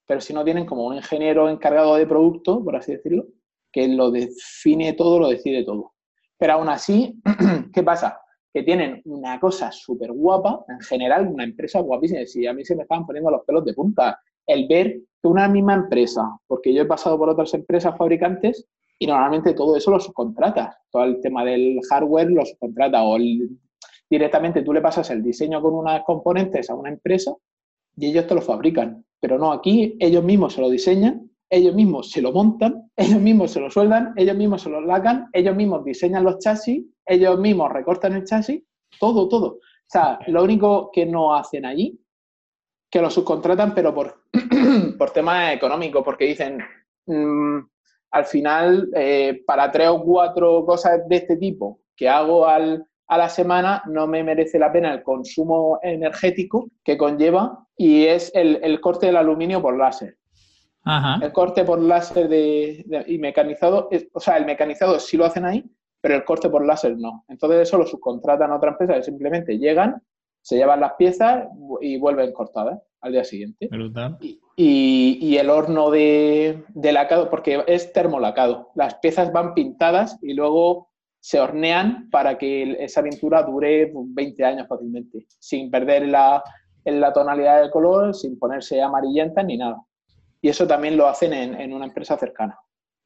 Pero 0.05 0.21
si 0.21 0.35
no 0.35 0.45
tienen 0.45 0.67
como 0.67 0.87
un 0.87 0.97
ingeniero 0.97 1.49
encargado 1.49 1.95
de 1.95 2.07
producto, 2.09 2.63
por 2.63 2.75
así 2.75 2.93
decirlo, 2.93 3.25
que 3.71 3.87
lo 3.87 4.11
define 4.11 4.95
todo, 4.95 5.21
lo 5.21 5.29
decide 5.29 5.65
todo. 5.65 5.93
Pero 6.37 6.55
aún 6.55 6.69
así, 6.69 7.21
¿qué 7.73 7.83
pasa? 7.85 8.21
Que 8.55 8.63
tienen 8.63 9.03
una 9.07 9.41
cosa 9.41 9.73
súper 9.73 10.13
guapa, 10.13 10.65
en 10.69 10.79
general, 10.79 11.27
una 11.27 11.43
empresa 11.43 11.81
guapísima. 11.81 12.25
Si 12.25 12.47
a 12.47 12.55
mí 12.55 12.65
se 12.65 12.77
me 12.77 12.83
estaban 12.83 13.05
poniendo 13.05 13.29
los 13.33 13.45
pelos 13.45 13.65
de 13.65 13.75
punta, 13.75 14.21
el 14.47 14.69
ver 14.69 15.01
que 15.21 15.29
una 15.29 15.49
misma 15.49 15.75
empresa, 15.75 16.39
porque 16.47 16.73
yo 16.73 16.83
he 16.83 16.87
pasado 16.87 17.19
por 17.19 17.29
otras 17.29 17.53
empresas 17.53 17.99
fabricantes 17.99 18.65
y 18.97 19.09
normalmente 19.09 19.55
todo 19.55 19.77
eso 19.77 19.91
lo 19.91 19.99
subcontratas. 19.99 20.77
Todo 20.89 21.03
el 21.03 21.21
tema 21.21 21.45
del 21.45 21.81
hardware 21.91 22.31
lo 22.31 22.47
subcontrata 22.47 23.03
o 23.03 23.19
directamente 24.09 24.63
tú 24.63 24.73
le 24.73 24.81
pasas 24.81 25.11
el 25.11 25.21
diseño 25.21 25.61
con 25.61 25.75
unas 25.75 26.05
componentes 26.05 26.71
a 26.71 26.77
una 26.77 26.91
empresa 26.91 27.35
y 27.97 28.07
ellos 28.07 28.29
te 28.29 28.37
lo 28.37 28.41
fabrican. 28.41 29.05
Pero 29.19 29.37
no, 29.37 29.51
aquí 29.51 29.97
ellos 29.99 30.23
mismos 30.23 30.53
se 30.53 30.61
lo 30.61 30.71
diseñan, 30.71 31.29
ellos 31.51 31.75
mismos 31.75 32.13
se 32.13 32.23
lo 32.23 32.31
montan, 32.31 32.89
ellos 32.97 33.21
mismos 33.21 33.51
se 33.51 33.59
lo 33.59 33.69
sueldan, 33.69 34.13
ellos 34.15 34.37
mismos 34.37 34.63
se 34.63 34.71
lo 34.71 34.81
lacan, 34.81 35.27
ellos 35.33 35.57
mismos 35.57 35.85
diseñan 35.85 36.23
los 36.23 36.39
chasis 36.39 36.85
ellos 37.07 37.39
mismos 37.39 37.73
recortan 37.73 38.15
el 38.15 38.25
chasis, 38.25 38.63
todo, 38.99 39.29
todo. 39.29 39.47
O 39.47 39.87
sea, 39.87 40.19
lo 40.29 40.43
único 40.43 40.91
que 40.93 41.07
no 41.07 41.35
hacen 41.35 41.67
allí, 41.67 42.01
que 42.91 43.01
lo 43.01 43.11
subcontratan, 43.11 43.75
pero 43.75 43.95
por, 43.95 44.23
por 44.99 45.11
temas 45.11 45.53
económicos, 45.53 46.03
porque 46.05 46.27
dicen, 46.27 46.59
mmm, 47.07 47.59
al 48.13 48.25
final, 48.25 48.89
eh, 48.95 49.43
para 49.47 49.71
tres 49.71 49.89
o 49.89 50.01
cuatro 50.03 50.65
cosas 50.65 51.01
de 51.09 51.17
este 51.17 51.37
tipo 51.37 51.81
que 51.97 52.09
hago 52.09 52.47
al, 52.47 52.87
a 53.09 53.19
la 53.19 53.29
semana, 53.29 53.83
no 53.87 54.07
me 54.07 54.23
merece 54.23 54.59
la 54.59 54.73
pena 54.73 54.93
el 54.93 55.03
consumo 55.03 55.81
energético 55.83 56.71
que 56.85 56.97
conlleva 56.97 57.67
y 57.77 58.05
es 58.05 58.31
el, 58.35 58.61
el 58.63 58.81
corte 58.81 59.07
del 59.07 59.17
aluminio 59.17 59.61
por 59.61 59.77
láser. 59.77 60.17
Ajá. 60.85 61.25
El 61.25 61.33
corte 61.33 61.65
por 61.65 61.81
láser 61.81 62.29
de, 62.29 62.85
de, 62.87 63.05
y 63.09 63.19
mecanizado, 63.19 63.89
es, 63.91 64.07
o 64.13 64.21
sea, 64.21 64.37
el 64.37 64.47
mecanizado 64.47 65.01
sí 65.01 65.17
lo 65.17 65.25
hacen 65.25 65.45
ahí, 65.45 65.65
pero 66.05 66.17
el 66.17 66.25
corte 66.27 66.51
por 66.51 66.67
láser 66.67 66.99
no. 66.99 67.25
Entonces 67.29 67.61
eso 67.63 67.79
lo 67.79 67.87
subcontratan 67.87 68.51
a 68.51 68.57
otra 68.57 68.73
empresa 68.73 68.93
que 68.93 69.03
simplemente 69.03 69.57
llegan, 69.57 70.03
se 70.43 70.57
llevan 70.57 70.81
las 70.81 70.93
piezas 70.99 71.49
y 71.81 71.97
vuelven 71.97 72.31
cortadas 72.35 72.79
al 73.01 73.13
día 73.13 73.25
siguiente. 73.25 73.71
Y, 74.21 74.39
y, 74.55 75.19
y, 75.23 75.39
el 75.39 75.49
horno 75.49 75.91
de, 75.91 76.63
de, 76.75 76.93
lacado, 76.93 77.31
porque 77.31 77.65
es 77.67 77.91
termolacado, 77.95 78.71
las 78.75 78.97
piezas 78.97 79.33
van 79.33 79.55
pintadas 79.55 80.19
y 80.21 80.35
luego 80.35 80.91
se 81.21 81.41
hornean 81.41 82.11
para 82.11 82.37
que 82.37 82.77
esa 82.85 83.03
pintura 83.03 83.43
dure 83.43 83.91
20 83.95 84.45
años 84.45 84.69
fácilmente, 84.69 85.25
sin 85.39 85.71
perder 85.71 86.07
la, 86.07 86.45
la 86.85 87.15
tonalidad 87.15 87.63
del 87.63 87.71
color, 87.71 88.15
sin 88.15 88.39
ponerse 88.39 88.83
amarillenta 88.83 89.43
ni 89.43 89.57
nada. 89.57 89.83
Y 90.43 90.51
eso 90.51 90.67
también 90.67 90.99
lo 90.99 91.07
hacen 91.07 91.33
en, 91.33 91.59
en 91.59 91.73
una 91.73 91.87
empresa 91.87 92.19
cercana. 92.19 92.59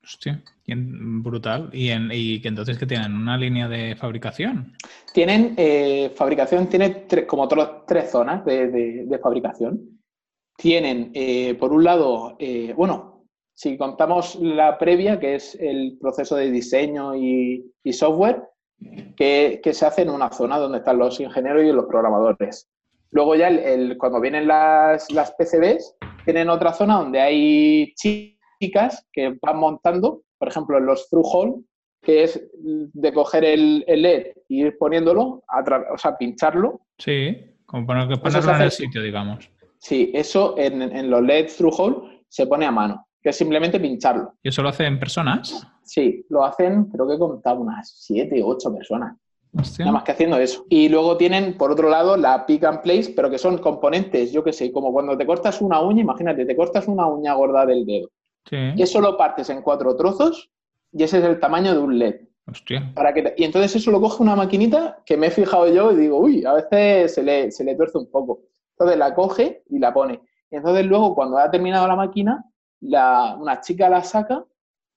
Hostia, 0.09 0.43
brutal. 0.67 1.69
¿Y, 1.71 1.91
entonces 1.91 2.79
que 2.79 2.87
tienen 2.87 3.15
una 3.15 3.37
línea 3.37 3.69
de 3.69 3.95
fabricación? 3.95 4.73
Tienen 5.13 5.53
eh, 5.59 6.13
fabricación, 6.17 6.67
tiene 6.67 7.07
como 7.27 7.43
otras 7.43 7.85
tres 7.87 8.11
zonas 8.11 8.43
de, 8.47 8.69
de, 9.05 9.19
fabricación. 9.19 10.01
Tienen, 10.57 11.11
eh, 11.13 11.55
por 11.61 11.75
un 11.75 11.85
lado, 11.85 12.37
eh, 12.39 12.73
bueno, 12.75 13.27
si 13.53 13.77
contamos 13.77 14.37
la 14.37 14.79
previa, 14.79 15.21
que 15.21 15.35
es 15.35 15.55
el 15.61 15.99
proceso 16.01 16.37
de 16.37 16.50
diseño 16.50 17.15
y, 17.15 17.71
software, 17.93 18.45
que, 19.15 19.61
que, 19.62 19.75
se 19.75 19.85
hace 19.85 20.03
en 20.03 20.11
una 20.11 20.33
zona 20.33 20.57
donde 20.57 20.79
están 20.79 20.99
los 20.99 21.21
ingenieros 21.21 21.65
y 21.65 21.73
los 21.73 21.85
programadores. 21.85 22.67
Luego 23.11 23.35
ya, 23.35 23.49
el, 23.49 23.99
cuando 23.99 24.23
vienen 24.23 24.47
las, 24.47 25.11
las 25.12 25.33
PCBs, 25.33 25.97
tienen 26.25 26.49
otra 26.49 26.73
zona 26.73 26.97
donde 26.97 27.21
hay 27.21 27.93
chips 27.95 28.38
que 28.59 29.38
van 29.41 29.59
montando, 29.59 30.23
por 30.38 30.49
ejemplo, 30.49 30.79
en 30.79 30.87
los 30.87 31.09
through 31.09 31.27
hole, 31.27 31.55
que 32.03 32.25
es 32.25 32.41
de 32.53 33.12
coger 33.12 33.45
el, 33.45 33.85
el 33.87 34.03
LED 34.03 34.27
e 34.27 34.35
ir 34.49 34.79
poniéndolo, 34.79 35.43
a 35.49 35.62
o 35.93 35.99
sea, 35.99 36.17
pincharlo. 36.17 36.83
Sí, 36.99 37.37
como 37.67 37.87
poner, 37.87 38.21
ponerlo 38.21 38.55
en 38.55 38.62
el 38.62 38.71
sitio, 38.71 39.03
digamos. 39.03 39.50
Sí, 39.79 40.11
eso 40.15 40.55
en, 40.59 40.83
en 40.83 41.11
los 41.11 41.23
LED 41.23 41.50
through 41.57 41.75
hole 41.79 42.25
se 42.29 42.47
pone 42.47 42.67
a 42.67 42.71
mano, 42.71 43.07
que 43.23 43.31
es 43.31 43.37
simplemente 43.37 43.81
pincharlo. 43.81 44.35
¿Y 44.43 44.49
eso 44.49 44.62
lo 44.62 44.69
hacen 44.69 44.99
personas? 44.99 45.67
Sí, 45.83 46.25
lo 46.29 46.45
hacen, 46.45 46.85
creo 46.85 47.07
que 47.09 47.15
he 47.15 47.19
contado 47.19 47.61
unas 47.61 47.91
siete 47.97 48.43
o 48.43 48.49
ocho 48.49 48.73
personas. 48.75 49.17
Hostia. 49.57 49.87
Nada 49.87 49.95
más 49.95 50.05
que 50.05 50.12
haciendo 50.12 50.37
eso. 50.37 50.67
Y 50.69 50.91
luego 50.91 51.17
tienen, 51.17 51.57
por 51.57 51.73
otro 51.73 51.88
lado, 51.88 52.17
la 52.17 52.45
pick 52.45 52.65
and 52.65 52.83
place, 52.83 53.12
pero 53.17 53.31
que 53.31 53.38
son 53.38 53.59
componentes, 53.59 54.31
yo 54.31 54.45
qué 54.45 54.53
sé, 54.53 54.71
como 54.71 54.93
cuando 54.93 55.17
te 55.17 55.25
cortas 55.25 55.62
una 55.62 55.81
uña, 55.81 56.03
imagínate, 56.03 56.45
te 56.45 56.55
cortas 56.55 56.87
una 56.87 57.07
uña 57.07 57.33
gorda 57.33 57.65
del 57.65 57.87
dedo. 57.87 58.11
Sí. 58.49 58.57
Y 58.76 58.83
eso 58.83 59.00
lo 59.00 59.17
partes 59.17 59.50
en 59.50 59.62
cuatro 59.62 59.95
trozos 59.97 60.50
y 60.93 61.02
ese 61.02 61.19
es 61.19 61.25
el 61.25 61.40
tamaño 61.40 61.73
de 61.73 61.78
un 61.78 61.99
LED. 61.99 62.17
Hostia. 62.47 62.93
Para 62.95 63.12
que 63.12 63.23
te... 63.23 63.35
Y 63.37 63.45
entonces 63.45 63.76
eso 63.76 63.90
lo 63.90 64.00
coge 64.00 64.23
una 64.23 64.35
maquinita 64.35 65.02
que 65.05 65.17
me 65.17 65.26
he 65.26 65.31
fijado 65.31 65.73
yo 65.73 65.93
y 65.93 65.97
digo, 65.97 66.19
uy, 66.19 66.45
a 66.45 66.55
veces 66.55 67.14
se 67.14 67.23
le, 67.23 67.50
se 67.50 67.64
le 67.64 67.75
tuerce 67.75 67.99
un 67.99 68.11
poco. 68.11 68.40
Entonces 68.73 68.97
la 68.97 69.14
coge 69.14 69.62
y 69.69 69.78
la 69.78 69.93
pone. 69.93 70.21
Y 70.50 70.57
entonces 70.57 70.87
luego, 70.87 71.14
cuando 71.14 71.37
ha 71.37 71.50
terminado 71.50 71.87
la 71.87 71.97
máquina, 71.97 72.45
la, 72.81 73.37
una 73.38 73.61
chica 73.61 73.90
la 73.90 74.02
saca 74.02 74.45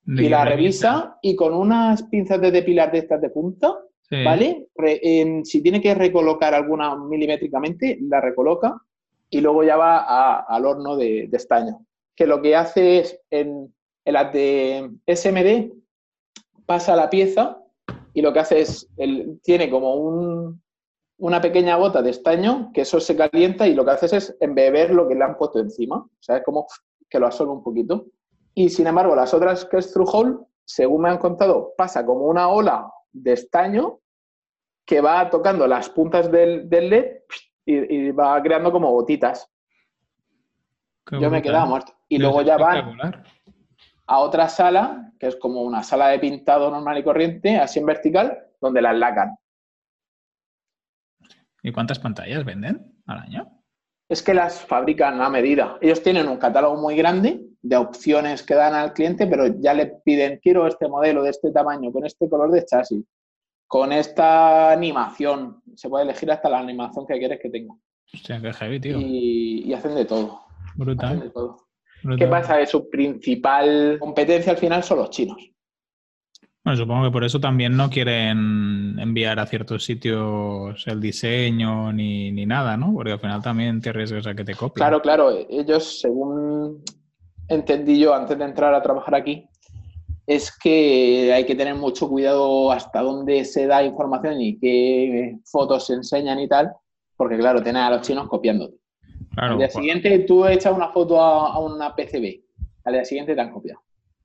y, 0.05 0.25
y 0.25 0.29
la 0.29 0.45
revisa, 0.45 1.17
y 1.21 1.35
con 1.35 1.53
unas 1.53 2.03
pinzas 2.03 2.39
de 2.39 2.51
depilar 2.51 2.91
de 2.91 2.99
estas 2.99 3.21
de 3.21 3.29
punta, 3.31 3.75
sí. 4.09 4.23
¿vale? 4.23 4.69
Re, 4.75 5.41
si 5.43 5.61
tiene 5.61 5.81
que 5.81 5.93
recolocar 5.93 6.53
alguna 6.53 6.95
milimétricamente, 6.95 7.97
la 8.01 8.21
recoloca 8.21 8.77
y 9.29 9.41
luego 9.41 9.63
ya 9.63 9.75
va 9.75 9.97
a, 9.97 10.39
al 10.39 10.65
horno 10.65 10.95
de, 10.95 11.27
de 11.29 11.37
estaño 11.37 11.85
que 12.21 12.27
lo 12.27 12.39
que 12.39 12.55
hace 12.55 12.99
es, 12.99 13.19
en, 13.31 13.73
en 14.05 14.13
las 14.13 14.31
de 14.31 14.91
SMD, 15.07 15.73
pasa 16.67 16.95
la 16.95 17.09
pieza 17.09 17.57
y 18.13 18.21
lo 18.21 18.31
que 18.31 18.37
hace 18.37 18.61
es, 18.61 18.87
el, 18.97 19.41
tiene 19.41 19.71
como 19.71 19.95
un, 19.95 20.61
una 21.17 21.41
pequeña 21.41 21.77
gota 21.77 22.03
de 22.03 22.11
estaño, 22.11 22.69
que 22.75 22.81
eso 22.81 22.99
se 22.99 23.15
calienta 23.15 23.67
y 23.67 23.73
lo 23.73 23.83
que 23.83 23.89
hace 23.89 24.15
es 24.15 24.37
embeber 24.39 24.93
lo 24.93 25.07
que 25.07 25.15
le 25.15 25.23
han 25.23 25.35
puesto 25.35 25.57
encima. 25.57 25.95
O 25.95 26.11
sea, 26.19 26.37
es 26.37 26.43
como 26.43 26.67
que 27.09 27.17
lo 27.17 27.25
absorbe 27.25 27.53
un 27.53 27.63
poquito. 27.63 28.05
Y 28.53 28.69
sin 28.69 28.85
embargo, 28.85 29.15
las 29.15 29.33
otras 29.33 29.65
que 29.65 29.77
es 29.77 29.91
through 29.91 30.45
según 30.63 31.01
me 31.01 31.09
han 31.09 31.17
contado, 31.17 31.73
pasa 31.75 32.05
como 32.05 32.25
una 32.25 32.49
ola 32.49 32.87
de 33.11 33.33
estaño 33.33 33.99
que 34.85 35.01
va 35.01 35.27
tocando 35.31 35.65
las 35.65 35.89
puntas 35.89 36.31
del, 36.31 36.69
LED 36.69 37.23
y, 37.65 38.11
va 38.11 38.39
creando 38.43 38.71
como 38.71 38.91
gotitas. 38.91 39.49
Yo 41.19 41.31
me 41.31 41.39
he 41.39 41.41
quedado 41.41 41.65
muerto. 41.65 41.93
Y 42.11 42.17
luego 42.17 42.41
ya 42.41 42.57
van 42.57 42.97
a 44.05 44.19
otra 44.19 44.49
sala, 44.49 45.13
que 45.17 45.27
es 45.27 45.37
como 45.37 45.61
una 45.61 45.81
sala 45.81 46.09
de 46.09 46.19
pintado 46.19 46.69
normal 46.69 46.97
y 46.97 47.03
corriente, 47.03 47.57
así 47.57 47.79
en 47.79 47.85
vertical, 47.85 48.37
donde 48.59 48.81
las 48.81 48.97
lacan. 48.97 49.37
¿Y 51.63 51.71
cuántas 51.71 51.99
pantallas 51.99 52.43
venden 52.43 53.01
al 53.07 53.19
año? 53.19 53.63
Es 54.09 54.21
que 54.21 54.33
las 54.33 54.59
fabrican 54.59 55.21
a 55.21 55.29
medida. 55.29 55.77
Ellos 55.79 56.03
tienen 56.03 56.27
un 56.27 56.35
catálogo 56.35 56.75
muy 56.75 56.97
grande 56.97 57.45
de 57.61 57.77
opciones 57.77 58.43
que 58.43 58.55
dan 58.55 58.73
al 58.73 58.91
cliente, 58.91 59.25
pero 59.25 59.47
ya 59.61 59.73
le 59.73 59.85
piden, 60.03 60.41
quiero 60.43 60.67
este 60.67 60.89
modelo 60.89 61.23
de 61.23 61.29
este 61.29 61.49
tamaño, 61.53 61.93
con 61.93 62.05
este 62.05 62.27
color 62.27 62.51
de 62.51 62.65
chasis, 62.65 63.05
con 63.67 63.93
esta 63.93 64.69
animación. 64.73 65.61
Se 65.75 65.87
puede 65.87 66.03
elegir 66.03 66.29
hasta 66.29 66.49
la 66.49 66.59
animación 66.59 67.07
que 67.07 67.17
quieres 67.17 67.39
que 67.41 67.49
tenga. 67.49 67.73
Hostia, 68.13 68.41
qué 68.41 68.51
heavy, 68.51 68.81
tío. 68.81 68.97
Y, 68.99 69.73
hacen 69.73 69.95
de 69.95 70.03
todo. 70.03 70.41
Brutal. 70.75 71.07
Hacen 71.07 71.19
de 71.21 71.29
todo. 71.29 71.70
¿Qué 72.17 72.27
pasa? 72.27 72.57
Que 72.57 72.65
su 72.65 72.89
principal 72.89 73.97
competencia 73.99 74.51
al 74.53 74.57
final 74.57 74.83
son 74.83 74.99
los 74.99 75.09
chinos. 75.09 75.37
Bueno, 76.63 76.77
supongo 76.77 77.05
que 77.05 77.11
por 77.11 77.23
eso 77.23 77.39
también 77.39 77.75
no 77.75 77.89
quieren 77.89 78.97
enviar 78.99 79.39
a 79.39 79.47
ciertos 79.47 79.83
sitios 79.83 80.85
el 80.85 81.01
diseño 81.01 81.91
ni, 81.91 82.31
ni 82.31 82.45
nada, 82.45 82.77
¿no? 82.77 82.93
Porque 82.93 83.13
al 83.13 83.19
final 83.19 83.41
también 83.41 83.81
te 83.81 83.89
arriesgas 83.89 84.27
a 84.27 84.35
que 84.35 84.43
te 84.43 84.53
copien. 84.53 84.75
Claro, 84.75 85.01
claro. 85.01 85.31
Ellos, 85.49 85.99
según 85.99 86.83
entendí 87.47 87.99
yo 87.99 88.13
antes 88.13 88.37
de 88.37 88.45
entrar 88.45 88.75
a 88.75 88.81
trabajar 88.81 89.15
aquí, 89.15 89.47
es 90.27 90.55
que 90.55 91.33
hay 91.33 91.45
que 91.45 91.55
tener 91.55 91.75
mucho 91.75 92.07
cuidado 92.07 92.71
hasta 92.71 93.01
dónde 93.01 93.43
se 93.43 93.65
da 93.65 93.83
información 93.83 94.39
y 94.39 94.59
qué 94.59 95.39
fotos 95.45 95.87
se 95.87 95.93
enseñan 95.95 96.39
y 96.39 96.47
tal, 96.47 96.71
porque 97.17 97.37
claro, 97.37 97.63
tenés 97.63 97.81
a 97.81 97.89
los 97.89 98.01
chinos 98.01 98.27
copiándote. 98.27 98.80
Al 99.37 99.57
día 99.57 99.69
siguiente 99.69 100.19
tú 100.19 100.45
echas 100.45 100.73
una 100.73 100.89
foto 100.89 101.19
a, 101.19 101.59
una 101.59 101.95
PCB, 101.95 102.41
al 102.85 102.93
día 102.93 103.05
siguiente 103.05 103.35
te 103.35 103.41
han 103.41 103.51
copiado. 103.51 103.81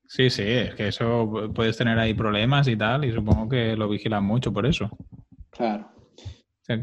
Sí, 0.09 0.31
sí, 0.31 0.45
es 0.45 0.75
que 0.75 0.89
eso 0.89 1.51
puedes 1.55 1.77
tener 1.77 1.99
ahí 1.99 2.15
problemas 2.15 2.69
y 2.69 2.77
tal, 2.77 3.05
y 3.05 3.13
supongo 3.13 3.49
que 3.49 3.77
lo 3.77 3.89
vigilan 3.89 4.25
mucho 4.25 4.53
por 4.53 4.67
eso. 4.67 4.89
Claro. 5.51 5.89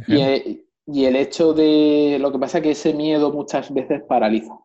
y, 0.08 0.66
y, 0.86 1.06
el 1.06 1.16
hecho 1.16 1.54
de. 1.54 2.18
Lo 2.20 2.32
que 2.32 2.40
pasa 2.40 2.58
es 2.58 2.64
que 2.64 2.72
ese 2.72 2.94
miedo 2.94 3.32
muchas 3.32 3.74
veces 3.74 4.02
paraliza. 4.08 4.58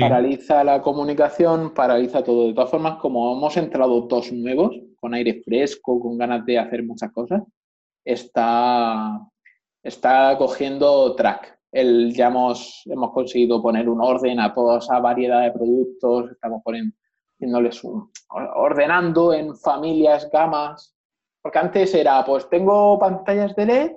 Paraliza 0.00 0.64
la 0.64 0.82
comunicación, 0.82 1.72
paraliza 1.72 2.24
todo. 2.24 2.48
De 2.48 2.54
todas 2.54 2.70
formas, 2.70 2.98
como 2.98 3.36
hemos 3.36 3.56
entrado 3.56 4.00
dos 4.02 4.32
nuevos, 4.32 4.76
con 4.96 5.14
aire 5.14 5.40
fresco, 5.44 6.00
con 6.00 6.18
ganas 6.18 6.44
de 6.44 6.58
hacer 6.58 6.82
muchas 6.82 7.12
cosas, 7.12 7.42
está, 8.04 9.20
está 9.82 10.36
cogiendo 10.36 11.14
track. 11.14 11.57
El, 11.70 12.14
ya 12.14 12.28
hemos, 12.28 12.82
hemos 12.86 13.12
conseguido 13.12 13.62
poner 13.62 13.88
un 13.88 14.00
orden 14.00 14.40
a 14.40 14.54
toda 14.54 14.78
esa 14.78 14.98
variedad 15.00 15.42
de 15.42 15.52
productos, 15.52 16.30
estamos 16.32 16.62
poniéndoles 16.62 17.84
un, 17.84 18.10
ordenando 18.30 19.32
en 19.32 19.54
familias, 19.56 20.28
gamas. 20.32 20.94
Porque 21.40 21.58
antes 21.58 21.94
era, 21.94 22.24
pues 22.24 22.48
tengo 22.48 22.98
pantallas 22.98 23.54
de 23.54 23.66
LED 23.66 23.92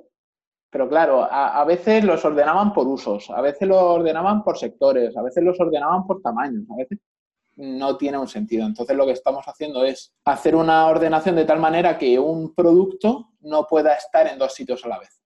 pero 0.72 0.88
claro, 0.88 1.28
a, 1.30 1.66
veces 1.66 2.02
los 2.06 2.24
ordenaban 2.24 2.72
por 2.72 2.88
usos, 2.88 3.30
a 3.30 3.42
veces 3.42 3.68
los 3.68 3.78
ordenaban 3.78 4.42
por 4.42 4.58
sectores, 4.58 5.16
a 5.18 5.22
veces 5.22 5.44
los 5.44 5.60
ordenaban 5.60 6.08
por 6.08 6.22
tamaños, 6.22 6.64
a 6.72 6.78
veces 6.78 6.98
no 7.58 7.98
tiene 7.98 8.18
un 8.18 8.30
sentido. 8.30 8.66
Entonces 8.66 8.96
lo 8.96 9.06
que 9.06 9.12
estamos 9.12 9.44
haciendo 9.46 9.84
es 9.84 10.14
hacer 10.24 10.56
una 10.56 10.88
ordenación 10.88 11.36
de 11.36 11.44
tal 11.44 11.60
manera 11.60 11.98
que 11.98 12.18
un 12.18 12.56
producto 12.56 13.32
no 13.42 13.68
pueda 13.68 13.96
estar 13.96 14.28
en 14.28 14.40
dos 14.40 14.54
sitios 14.54 14.86
a 14.86 14.88
la 14.88 15.00
vez, 15.00 15.21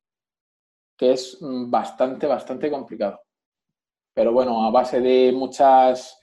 que 0.97 1.11
es 1.11 1.37
bastante, 1.41 2.27
bastante 2.27 2.69
complicado. 2.69 3.19
Pero 4.13 4.31
bueno, 4.31 4.65
a 4.65 4.71
base 4.71 5.01
de 5.01 5.31
muchas 5.33 6.19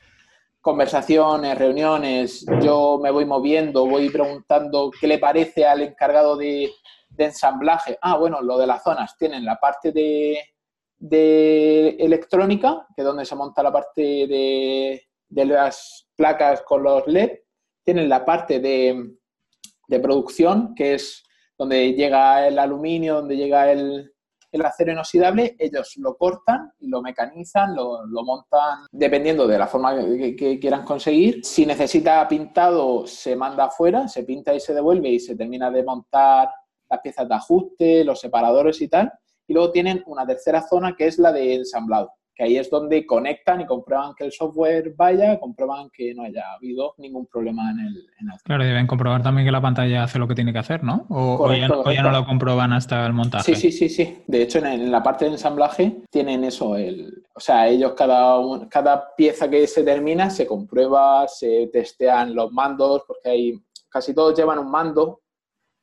conversaciones, 0.62 1.58
reuniones, 1.58 2.46
yo 2.62 2.98
me 3.02 3.10
voy 3.10 3.26
moviendo, 3.26 3.86
voy 3.86 4.08
preguntando 4.08 4.90
qué 4.98 5.06
le 5.08 5.18
parece 5.18 5.66
al 5.66 5.82
encargado 5.82 6.36
de, 6.36 6.70
ensamblaje. 7.18 7.98
Ah, 8.00 8.16
bueno, 8.16 8.40
lo 8.40 8.56
de 8.56 8.66
las 8.66 8.82
zonas. 8.82 9.14
Tienen 9.18 9.44
la 9.44 9.56
parte 9.56 9.92
de, 9.92 10.38
de 10.98 11.90
electrónica, 11.98 12.86
que 12.94 13.02
es 13.02 13.04
donde 13.06 13.26
se 13.26 13.34
monta 13.34 13.62
la 13.62 13.72
parte 13.72 14.00
de, 14.00 15.02
de 15.28 15.44
las 15.44 16.08
placas 16.16 16.62
con 16.62 16.82
los 16.82 17.06
LED. 17.06 17.40
Tienen 17.84 18.08
la 18.08 18.24
parte 18.24 18.60
de, 18.60 19.16
de, 19.88 20.00
producción, 20.00 20.74
que 20.74 20.94
es 20.94 21.24
donde 21.58 21.92
llega 21.92 22.46
el 22.46 22.58
aluminio, 22.58 23.16
donde 23.16 23.36
llega 23.36 23.70
el, 23.70 24.12
el 24.52 24.64
acero 24.64 24.92
inoxidable. 24.92 25.56
Ellos 25.58 25.94
lo 25.96 26.16
cortan 26.16 26.72
lo 26.92 27.00
mecanizan, 27.00 27.74
lo, 27.74 28.06
lo 28.06 28.22
montan 28.22 28.86
dependiendo 28.90 29.46
de 29.46 29.58
la 29.58 29.66
forma 29.66 29.96
que, 29.96 30.36
que, 30.36 30.60
quieran 30.60 30.84
conseguir. 30.84 31.44
Si 31.44 31.64
necesita 31.64 32.26
pintado, 32.28 33.06
se 33.06 33.34
manda 33.34 33.64
afuera, 33.64 34.06
se 34.08 34.24
pinta 34.24 34.54
y 34.54 34.60
se 34.60 34.74
devuelve 34.74 35.08
y 35.08 35.18
se 35.18 35.34
termina 35.34 35.70
de 35.70 35.82
montar 35.82 36.50
las 36.90 37.00
piezas 37.00 37.28
de 37.28 37.34
ajuste, 37.34 38.04
los 38.04 38.20
separadores 38.20 38.80
y 38.82 38.88
tal. 38.88 39.10
Y 39.46 39.54
luego 39.54 39.72
tienen 39.72 40.02
una 40.06 40.26
tercera 40.26 40.62
zona 40.62 40.94
que 40.96 41.06
es 41.06 41.18
la 41.18 41.32
de 41.32 41.54
ensamblado, 41.54 42.12
que 42.34 42.44
ahí 42.44 42.56
es 42.56 42.70
donde 42.70 43.06
conectan 43.06 43.60
y 43.60 43.66
comprueban 43.66 44.14
que 44.14 44.24
el 44.24 44.32
software 44.32 44.94
vaya, 44.96 45.38
comprueban 45.38 45.90
que 45.90 46.14
no 46.14 46.22
haya 46.22 46.52
habido 46.54 46.94
ningún 46.98 47.26
problema 47.26 47.70
en 47.70 47.80
el, 47.80 47.96
en 48.20 48.28
Claro, 48.44 48.64
deben 48.64 48.86
comprobar 48.86 49.22
también 49.22 49.46
que 49.46 49.52
la 49.52 49.60
pantalla 49.60 50.04
hace 50.04 50.18
lo 50.18 50.26
que 50.26 50.34
tiene 50.34 50.52
que 50.52 50.58
hacer, 50.58 50.82
¿no? 50.82 51.06
O, 51.10 51.52
ya, 51.52 51.68
no 51.68 52.10
lo 52.10 52.26
comprueban 52.26 52.72
hasta 52.72 53.06
el 53.06 53.12
montaje. 53.12 53.54
Sí, 53.54 53.70
sí, 53.70 53.72
sí, 53.72 53.88
sí. 53.88 54.22
De 54.26 54.42
hecho, 54.42 54.58
en, 54.58 54.90
la 54.90 55.02
parte 55.02 55.24
de 55.24 55.32
ensamblaje 55.32 56.02
tienen 56.10 56.44
eso, 56.44 56.76
el, 56.76 57.24
o 57.34 57.40
sea, 57.40 57.68
ellos 57.68 57.92
cada, 57.94 58.38
cada 58.68 59.14
pieza 59.14 59.48
que 59.48 59.66
se 59.66 59.82
termina 59.82 60.30
se 60.30 60.46
comprueba, 60.46 61.26
se 61.28 61.68
testean 61.72 62.34
los 62.34 62.52
mandos, 62.52 63.02
porque 63.06 63.28
hay, 63.28 63.62
casi 63.88 64.14
todos 64.14 64.36
llevan 64.36 64.58
un 64.58 64.70
mando 64.70 65.21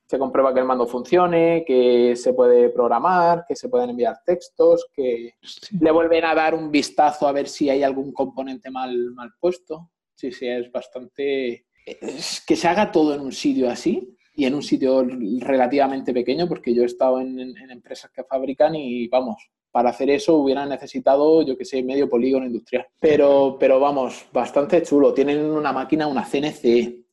se 0.09 0.17
comprueba 0.17 0.51
que 0.51 0.59
el 0.59 0.65
mando 0.65 0.87
funcione, 0.87 1.63
que 1.67 2.15
se 2.15 2.33
puede 2.33 2.69
programar, 2.69 3.45
que 3.47 3.55
se 3.55 3.69
pueden 3.69 3.91
enviar 3.91 4.17
textos, 4.25 4.87
que 4.91 5.35
le 5.79 5.91
vuelven 5.91 6.25
a 6.25 6.33
dar 6.33 6.55
un 6.55 6.71
vistazo 6.71 7.27
a 7.27 7.31
ver 7.31 7.47
si 7.47 7.69
hay 7.69 7.83
algún 7.83 8.11
componente 8.11 8.71
mal, 8.71 9.11
mal 9.11 9.29
puesto. 9.39 9.91
Sí, 10.15 10.31
sí, 10.31 10.47
es 10.47 10.71
bastante... 10.71 11.67
Es 11.85 12.43
que 12.43 12.55
se 12.55 12.67
haga 12.67 12.91
todo 12.91 13.13
en 13.13 13.21
un 13.21 13.31
sitio 13.31 13.69
así 13.69 14.17
y 14.33 14.45
en 14.45 14.55
un 14.55 14.63
sitio 14.63 15.05
relativamente 15.41 16.11
pequeño, 16.11 16.47
porque 16.47 16.73
yo 16.73 16.81
he 16.81 16.87
estado 16.87 17.21
en, 17.21 17.39
en 17.39 17.69
empresas 17.69 18.09
que 18.09 18.23
fabrican 18.23 18.73
y 18.73 19.07
vamos, 19.09 19.51
para 19.69 19.91
hacer 19.91 20.09
eso 20.09 20.37
hubieran 20.37 20.69
necesitado, 20.69 21.43
yo 21.43 21.55
que 21.55 21.65
sé, 21.65 21.83
medio 21.83 22.09
polígono 22.09 22.47
industrial. 22.47 22.87
Pero, 22.99 23.57
pero 23.59 23.79
vamos, 23.79 24.25
bastante 24.33 24.81
chulo. 24.81 25.13
Tienen 25.13 25.39
una 25.45 25.71
máquina, 25.71 26.07
una 26.07 26.25
CNC, 26.25 27.08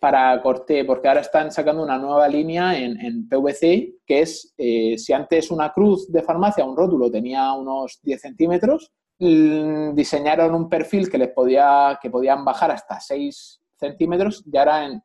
para 0.00 0.40
corte, 0.40 0.84
porque 0.84 1.08
ahora 1.08 1.20
están 1.20 1.52
sacando 1.52 1.82
una 1.82 1.98
nueva 1.98 2.26
línea 2.26 2.76
en, 2.76 3.28
PVC, 3.28 3.98
que 4.06 4.22
es, 4.22 4.54
eh, 4.56 4.96
si 4.96 5.12
antes 5.12 5.50
una 5.50 5.72
cruz 5.72 6.10
de 6.10 6.22
farmacia, 6.22 6.64
un 6.64 6.76
rótulo, 6.76 7.10
tenía 7.10 7.52
unos 7.52 8.00
10 8.02 8.20
centímetros, 8.20 8.90
mm, 9.18 9.94
diseñaron 9.94 10.54
un 10.54 10.68
perfil 10.70 11.10
que 11.10 11.18
les 11.18 11.28
podía, 11.28 11.98
que 12.00 12.08
podían 12.08 12.44
bajar 12.44 12.70
hasta 12.70 12.98
6 12.98 13.60
centímetros 13.76 14.42
y 14.50 14.56
ahora 14.56 14.86
en, 14.86 15.02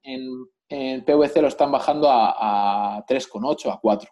en, 0.69 1.05
PVC 1.05 1.41
lo 1.41 1.47
están 1.49 1.71
bajando 1.71 2.09
a, 2.09 2.97
a 2.97 3.05
3,8, 3.05 3.71
a 3.71 3.79
4. 3.79 4.09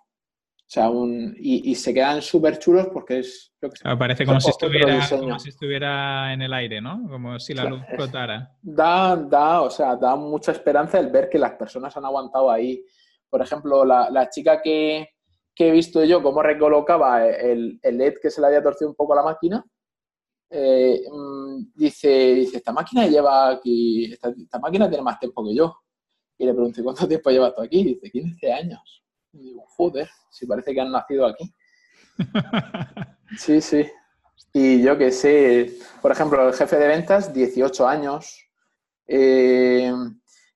O 0.65 0.71
sea, 0.73 0.89
un, 0.89 1.35
y, 1.37 1.75
se 1.75 1.93
quedan 1.93 2.21
súper 2.21 2.57
chulos 2.57 2.87
porque 2.91 3.19
es... 3.19 3.53
Parece 3.99 4.25
como 4.25 4.41
si, 4.41 4.49
estuviera, 4.49 5.07
como 5.07 5.37
si 5.37 5.49
estuviera 5.49 6.33
en 6.33 6.41
el 6.41 6.51
aire, 6.51 6.81
¿no? 6.81 7.07
Como 7.09 7.39
si 7.39 7.53
la 7.53 7.65
luz 7.65 7.81
flotara. 7.93 8.57
Da, 8.61 9.15
da, 9.15 9.61
o 9.61 9.69
sea, 9.69 9.95
da 9.95 10.15
mucha 10.15 10.51
esperanza 10.51 10.99
el 10.99 11.11
ver 11.11 11.29
que 11.29 11.37
las 11.37 11.51
personas 11.51 11.95
han 11.95 12.05
aguantado 12.05 12.49
ahí. 12.49 12.83
Por 13.29 13.41
ejemplo, 13.41 13.85
la, 13.85 14.09
la 14.09 14.29
chica 14.29 14.61
que, 14.63 15.09
que, 15.53 15.67
he 15.67 15.71
visto 15.71 16.03
yo, 16.05 16.23
cómo 16.23 16.41
recolocaba 16.41 17.27
el, 17.27 17.79
el, 17.83 17.97
LED 17.97 18.15
que 18.19 18.31
se 18.31 18.41
le 18.41 18.47
había 18.47 18.63
torcido 18.63 18.89
un 18.89 18.95
poco 18.95 19.13
a 19.13 19.17
la 19.17 19.23
máquina, 19.23 19.63
eh, 20.49 21.03
mm, 21.11 21.71
dice, 21.75 22.35
dice, 22.35 22.57
esta 22.57 22.71
máquina 22.71 23.05
lleva 23.05 23.49
aquí, 23.49 24.05
esta, 24.13 24.29
esta, 24.29 24.59
máquina 24.59 24.87
tiene 24.87 25.03
más 25.03 25.19
tiempo 25.19 25.43
que 25.45 25.53
yo. 25.53 25.75
Y 26.37 26.45
le 26.45 26.53
pregunté, 26.53 26.81
¿cuánto 26.81 27.07
tiempo 27.07 27.29
llevas 27.29 27.53
tú 27.53 27.61
aquí? 27.61 27.83
dice, 27.83 28.09
15 28.09 28.51
años. 28.51 29.02
Y 29.33 29.39
digo, 29.39 29.65
joder, 29.67 30.09
si 30.29 30.45
parece 30.45 30.73
que 30.73 30.81
han 30.81 30.91
nacido 30.91 31.25
aquí. 31.25 31.53
Sí, 33.35 33.61
sí. 33.61 33.89
Y 34.53 34.83
yo 34.83 34.95
que 34.95 35.11
sé, 35.11 35.73
por 36.03 36.11
ejemplo, 36.11 36.47
el 36.47 36.53
jefe 36.53 36.75
de 36.75 36.87
ventas, 36.87 37.33
18 37.33 37.87
años. 37.87 38.47
Eh, 39.07 39.91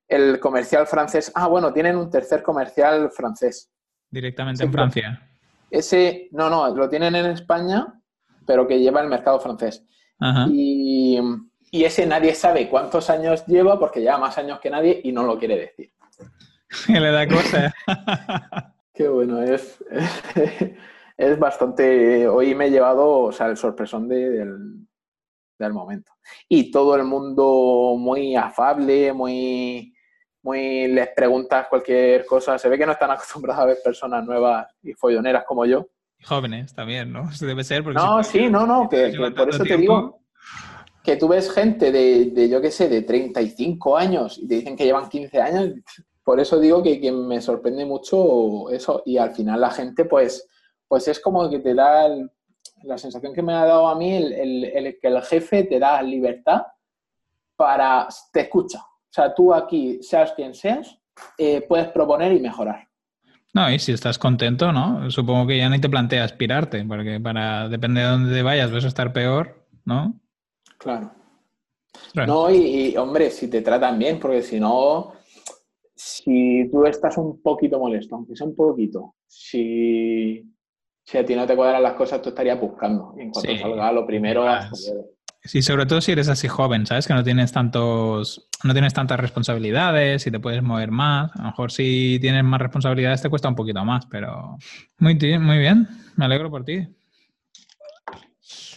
el 0.06 0.40
comercial 0.40 0.86
francés, 0.86 1.30
ah, 1.34 1.48
bueno, 1.48 1.72
tienen 1.72 1.96
un 1.96 2.08
tercer 2.08 2.42
comercial 2.42 3.10
francés. 3.10 3.70
Directamente 4.10 4.64
en 4.64 4.72
Francia. 4.72 5.28
Ese, 5.70 6.28
no, 6.30 6.48
no, 6.48 6.74
lo 6.74 6.88
tienen 6.88 7.14
en 7.14 7.26
España, 7.26 8.00
pero 8.46 8.66
que 8.66 8.78
lleva 8.78 9.02
el 9.02 9.08
mercado 9.08 9.38
francés. 9.38 9.84
Y, 10.48 11.20
Y 11.70 11.84
ese 11.84 12.06
nadie 12.06 12.34
sabe 12.34 12.68
cuántos 12.68 13.10
años 13.10 13.44
lleva 13.46 13.78
porque 13.78 14.00
lleva 14.00 14.16
más 14.18 14.38
años 14.38 14.60
que 14.60 14.70
nadie 14.70 15.00
y 15.04 15.12
no 15.12 15.24
lo 15.24 15.38
quiere 15.38 15.58
decir. 15.58 15.92
Le 16.88 17.10
da 17.10 17.26
cosa. 17.26 17.74
Qué 18.94 19.08
bueno, 19.08 19.42
es, 19.42 19.82
es 21.16 21.38
bastante. 21.38 22.26
Hoy 22.26 22.54
me 22.54 22.66
he 22.66 22.70
llevado, 22.70 23.20
o 23.20 23.32
sea, 23.32 23.46
el 23.46 23.56
sorpresón 23.56 24.08
del, 24.08 24.86
del 25.58 25.72
momento. 25.72 26.12
Y 26.48 26.70
todo 26.70 26.96
el 26.96 27.04
mundo 27.04 27.94
muy 27.96 28.34
afable, 28.34 29.12
muy, 29.12 29.94
muy 30.42 30.88
les 30.88 31.08
preguntas 31.14 31.68
cualquier 31.68 32.26
cosa. 32.26 32.58
Se 32.58 32.68
ve 32.68 32.76
que 32.76 32.86
no 32.86 32.92
están 32.92 33.10
acostumbrados 33.10 33.62
a 33.62 33.66
ver 33.66 33.78
personas 33.82 34.24
nuevas 34.24 34.66
y 34.82 34.92
folloneras 34.94 35.44
como 35.44 35.64
yo. 35.64 35.86
Jóvenes 36.24 36.74
también, 36.74 37.12
¿no? 37.12 37.30
Debe 37.40 37.62
ser. 37.62 37.84
Porque 37.84 37.98
no, 37.98 38.24
sí, 38.24 38.50
no, 38.50 38.66
no, 38.66 38.88
que, 38.88 39.12
por 39.36 39.48
eso 39.48 39.62
te 39.62 39.76
digo 39.76 40.18
que 41.04 41.16
tú 41.16 41.28
ves 41.28 41.50
gente 41.50 41.90
de, 41.90 42.26
de 42.26 42.48
yo 42.48 42.60
qué 42.60 42.70
sé, 42.70 42.88
de 42.88 43.02
35 43.02 43.96
años 43.96 44.38
y 44.38 44.46
te 44.46 44.56
dicen 44.56 44.76
que 44.76 44.84
llevan 44.84 45.08
15 45.08 45.40
años. 45.40 45.70
Por 46.28 46.40
eso 46.40 46.60
digo 46.60 46.82
que, 46.82 47.00
que 47.00 47.10
me 47.10 47.40
sorprende 47.40 47.86
mucho 47.86 48.68
eso. 48.68 49.02
Y 49.06 49.16
al 49.16 49.34
final 49.34 49.62
la 49.62 49.70
gente, 49.70 50.04
pues, 50.04 50.46
pues 50.86 51.08
es 51.08 51.20
como 51.20 51.48
que 51.48 51.58
te 51.60 51.72
da 51.72 52.06
la 52.82 52.98
sensación 52.98 53.32
que 53.32 53.40
me 53.40 53.54
ha 53.54 53.64
dado 53.64 53.88
a 53.88 53.94
mí 53.94 54.12
el, 54.12 54.34
el, 54.64 54.98
que 55.00 55.08
el 55.08 55.22
jefe 55.22 55.64
te 55.64 55.78
da 55.78 56.02
libertad 56.02 56.64
para 57.56 58.06
te 58.30 58.40
escucha. 58.40 58.78
O 58.78 59.10
sea, 59.10 59.34
tú 59.34 59.54
aquí, 59.54 60.02
seas 60.02 60.32
quien 60.32 60.52
seas, 60.52 60.98
eh, 61.38 61.62
puedes 61.66 61.88
proponer 61.88 62.30
y 62.32 62.40
mejorar. 62.40 62.86
No, 63.54 63.72
y 63.72 63.78
si 63.78 63.92
estás 63.92 64.18
contento, 64.18 64.70
¿no? 64.70 65.10
Supongo 65.10 65.46
que 65.46 65.56
ya 65.56 65.70
ni 65.70 65.80
te 65.80 65.88
plantea 65.88 66.24
aspirarte, 66.24 66.84
porque 66.84 67.18
para 67.20 67.70
depende 67.70 68.02
de 68.02 68.06
dónde 68.06 68.34
te 68.34 68.42
vayas, 68.42 68.70
vas 68.70 68.84
a 68.84 68.88
estar 68.88 69.14
peor, 69.14 69.66
¿no? 69.86 70.20
Claro. 70.76 71.10
No, 72.26 72.50
y, 72.50 72.94
hombre, 72.98 73.30
si 73.30 73.48
te 73.48 73.62
tratan 73.62 73.98
bien, 73.98 74.20
porque 74.20 74.42
si 74.42 74.60
no, 74.60 75.16
si 75.98 76.68
tú 76.70 76.86
estás 76.86 77.18
un 77.18 77.42
poquito 77.42 77.78
molesto, 77.78 78.14
aunque 78.14 78.36
sea 78.36 78.46
un 78.46 78.54
poquito, 78.54 79.16
si, 79.26 80.48
si 81.02 81.18
a 81.18 81.24
ti 81.24 81.34
no 81.34 81.44
te 81.44 81.56
cuadran 81.56 81.82
las 81.82 81.94
cosas, 81.94 82.22
tú 82.22 82.28
estarías 82.28 82.60
buscando. 82.60 83.14
Y 83.18 83.22
en 83.22 83.30
cuanto 83.30 83.56
salga 83.58 83.92
lo 83.92 84.06
primero, 84.06 84.44
Sí, 85.44 85.62
sobre 85.62 85.86
todo 85.86 86.00
si 86.00 86.12
eres 86.12 86.28
así 86.28 86.46
joven, 86.46 86.84
¿sabes? 86.84 87.06
Que 87.06 87.14
no 87.14 87.22
tienes 87.24 87.52
tantos, 87.52 88.48
no 88.64 88.72
tienes 88.74 88.92
tantas 88.92 89.18
responsabilidades 89.18 90.26
y 90.26 90.30
te 90.30 90.40
puedes 90.40 90.62
mover 90.62 90.90
más. 90.90 91.30
A 91.36 91.38
lo 91.38 91.44
mejor 91.44 91.72
si 91.72 92.18
tienes 92.20 92.44
más 92.44 92.60
responsabilidades 92.60 93.22
te 93.22 93.30
cuesta 93.30 93.48
un 93.48 93.54
poquito 93.54 93.84
más, 93.84 94.06
pero 94.06 94.58
muy, 94.98 95.14
muy 95.14 95.58
bien. 95.58 95.88
Me 96.16 96.26
alegro 96.26 96.50
por 96.50 96.64
ti. 96.64 96.86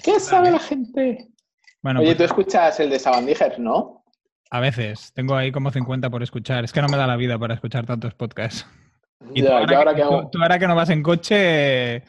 ¿Qué 0.03 0.19
sabe 0.19 0.51
la 0.51 0.59
gente? 0.59 1.27
Bueno, 1.81 1.99
Oye, 1.99 2.15
pues 2.15 2.17
tú 2.17 2.23
escuchas 2.23 2.79
el 2.79 2.89
de 2.89 2.99
Sabandíger, 2.99 3.59
¿no? 3.59 4.00
A 4.51 4.59
veces. 4.59 5.11
Tengo 5.13 5.35
ahí 5.35 5.51
como 5.51 5.71
50 5.71 6.09
por 6.09 6.21
escuchar. 6.21 6.63
Es 6.63 6.71
que 6.71 6.81
no 6.81 6.87
me 6.87 6.97
da 6.97 7.07
la 7.07 7.15
vida 7.15 7.39
para 7.39 7.55
escuchar 7.55 7.85
tantos 7.85 8.13
podcasts. 8.13 8.67
Y 9.33 9.41
tú, 9.41 9.51
ahora, 9.51 9.95
que, 9.95 10.03
tú 10.31 10.41
ahora 10.41 10.59
que 10.59 10.67
no 10.67 10.75
vas 10.75 10.89
en 10.89 11.01
coche 11.01 12.03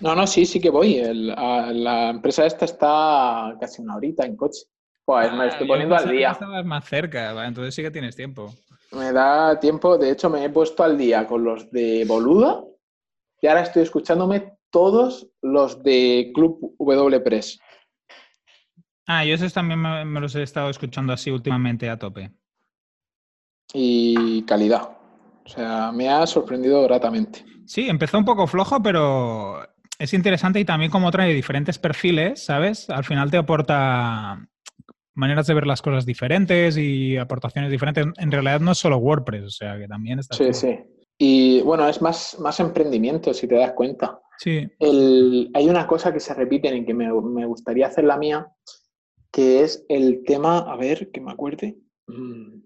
no, 0.00 0.14
no, 0.14 0.26
sí, 0.26 0.44
sí 0.44 0.60
que 0.60 0.70
voy. 0.70 1.00
la 1.12 2.10
empresa 2.10 2.44
esta 2.44 2.64
está 2.64 3.56
casi 3.60 3.82
una 3.82 3.96
horita 3.96 4.24
en 4.24 4.36
coche. 4.36 4.62
Pues 5.04 5.32
me 5.32 5.44
ah, 5.44 5.46
estoy 5.46 5.66
poniendo 5.66 5.96
al 5.96 6.10
día. 6.10 6.32
Estabas 6.32 6.64
más 6.64 6.84
cerca, 6.84 7.46
entonces 7.46 7.74
sí 7.74 7.82
que 7.82 7.90
tienes 7.90 8.16
tiempo. 8.16 8.52
Me 8.92 9.12
da 9.12 9.58
tiempo, 9.58 9.96
de 9.98 10.10
hecho 10.10 10.28
me 10.28 10.44
he 10.44 10.50
puesto 10.50 10.82
al 10.82 10.98
día 10.98 11.26
con 11.26 11.44
los 11.44 11.70
de 11.70 12.04
Boluda 12.06 12.62
y 13.40 13.46
ahora 13.46 13.62
estoy 13.62 13.82
escuchándome 13.82 14.58
todos 14.70 15.28
los 15.42 15.82
de 15.82 16.32
Club 16.34 16.74
W 16.78 17.20
Press. 17.20 17.58
Ah, 19.06 19.24
yo 19.24 19.34
esos 19.34 19.52
también 19.52 19.80
me, 19.80 20.20
los 20.20 20.34
he 20.34 20.42
estado 20.42 20.70
escuchando 20.70 21.12
así 21.12 21.30
últimamente 21.30 21.88
a 21.88 21.98
tope. 21.98 22.32
Y 23.72 24.42
calidad. 24.42 24.82
O 25.44 25.48
sea, 25.48 25.92
me 25.92 26.08
ha 26.08 26.26
sorprendido 26.26 26.82
gratamente. 26.82 27.44
Sí, 27.66 27.88
empezó 27.88 28.18
un 28.18 28.24
poco 28.24 28.46
flojo, 28.46 28.82
pero 28.82 29.60
es 29.98 30.12
interesante 30.12 30.60
y 30.60 30.64
también 30.64 30.90
como 30.90 31.10
trae 31.10 31.32
diferentes 31.32 31.78
perfiles, 31.78 32.44
¿sabes? 32.44 32.90
Al 32.90 33.04
final 33.04 33.30
te 33.30 33.36
aporta 33.36 34.46
maneras 35.14 35.46
de 35.46 35.54
ver 35.54 35.66
las 35.66 35.82
cosas 35.82 36.04
diferentes 36.04 36.76
y 36.76 37.16
aportaciones 37.16 37.70
diferentes. 37.70 38.06
En 38.18 38.30
realidad 38.30 38.60
no 38.60 38.72
es 38.72 38.78
solo 38.78 38.98
WordPress, 38.98 39.44
o 39.44 39.50
sea 39.50 39.78
que 39.78 39.88
también 39.88 40.18
está... 40.18 40.36
Sí, 40.36 40.52
sí. 40.52 40.78
Y 41.18 41.62
bueno, 41.62 41.88
es 41.88 42.02
más, 42.02 42.38
más 42.40 42.60
emprendimiento, 42.60 43.32
si 43.32 43.48
te 43.48 43.54
das 43.56 43.72
cuenta. 43.72 44.20
Sí. 44.38 44.68
hay 45.54 45.68
una 45.68 45.86
cosa 45.86 46.12
que 46.12 46.20
se 46.20 46.34
repite 46.34 46.74
y 46.74 46.84
que 46.84 46.92
me, 46.92 47.10
gustaría 47.46 47.86
hacer 47.86 48.04
la 48.04 48.18
mía, 48.18 48.46
que 49.36 49.60
es 49.60 49.84
el 49.90 50.24
tema, 50.24 50.60
a 50.60 50.76
ver, 50.76 51.10
que 51.10 51.20
me 51.20 51.30
acuerde. 51.30 51.76
Mm. 52.06 52.62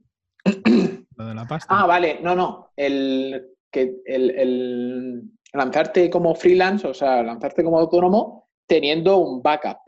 Lo 1.17 1.27
de 1.27 1.35
la 1.35 1.45
pasta. 1.49 1.67
Ah, 1.69 1.85
vale, 1.85 2.21
no, 2.23 2.37
no. 2.37 2.71
El, 2.77 3.57
que 3.73 3.97
el 4.07 5.29
lanzarte 5.53 6.09
como 6.09 6.33
freelance, 6.37 6.87
o 6.87 6.95
sea, 6.95 7.25
lanzarte 7.25 7.65
como 7.65 7.81
autónomo 7.81 8.51
teniendo 8.69 9.17
un 9.17 9.43
backup. 9.43 9.79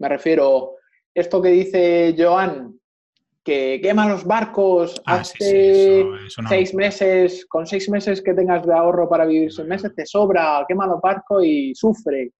Me 0.00 0.08
refiero, 0.08 0.72
esto 1.14 1.40
que 1.40 1.50
dice 1.50 2.16
Joan, 2.18 2.76
que 3.44 3.78
quema 3.80 4.08
los 4.08 4.24
barcos 4.24 5.00
ah, 5.06 5.20
hace 5.20 6.04
seis 6.48 6.74
meses, 6.74 7.46
con 7.46 7.68
seis 7.68 7.88
meses 7.88 8.20
que 8.20 8.34
tengas 8.34 8.66
de 8.66 8.74
ahorro 8.74 9.08
para 9.08 9.26
vivir 9.26 9.52
seis 9.52 9.68
meses, 9.68 9.94
te 9.94 10.04
sobra, 10.06 10.64
quema 10.66 10.88
los 10.88 11.00
barcos 11.00 11.44
y 11.44 11.72
sufre. 11.72 12.32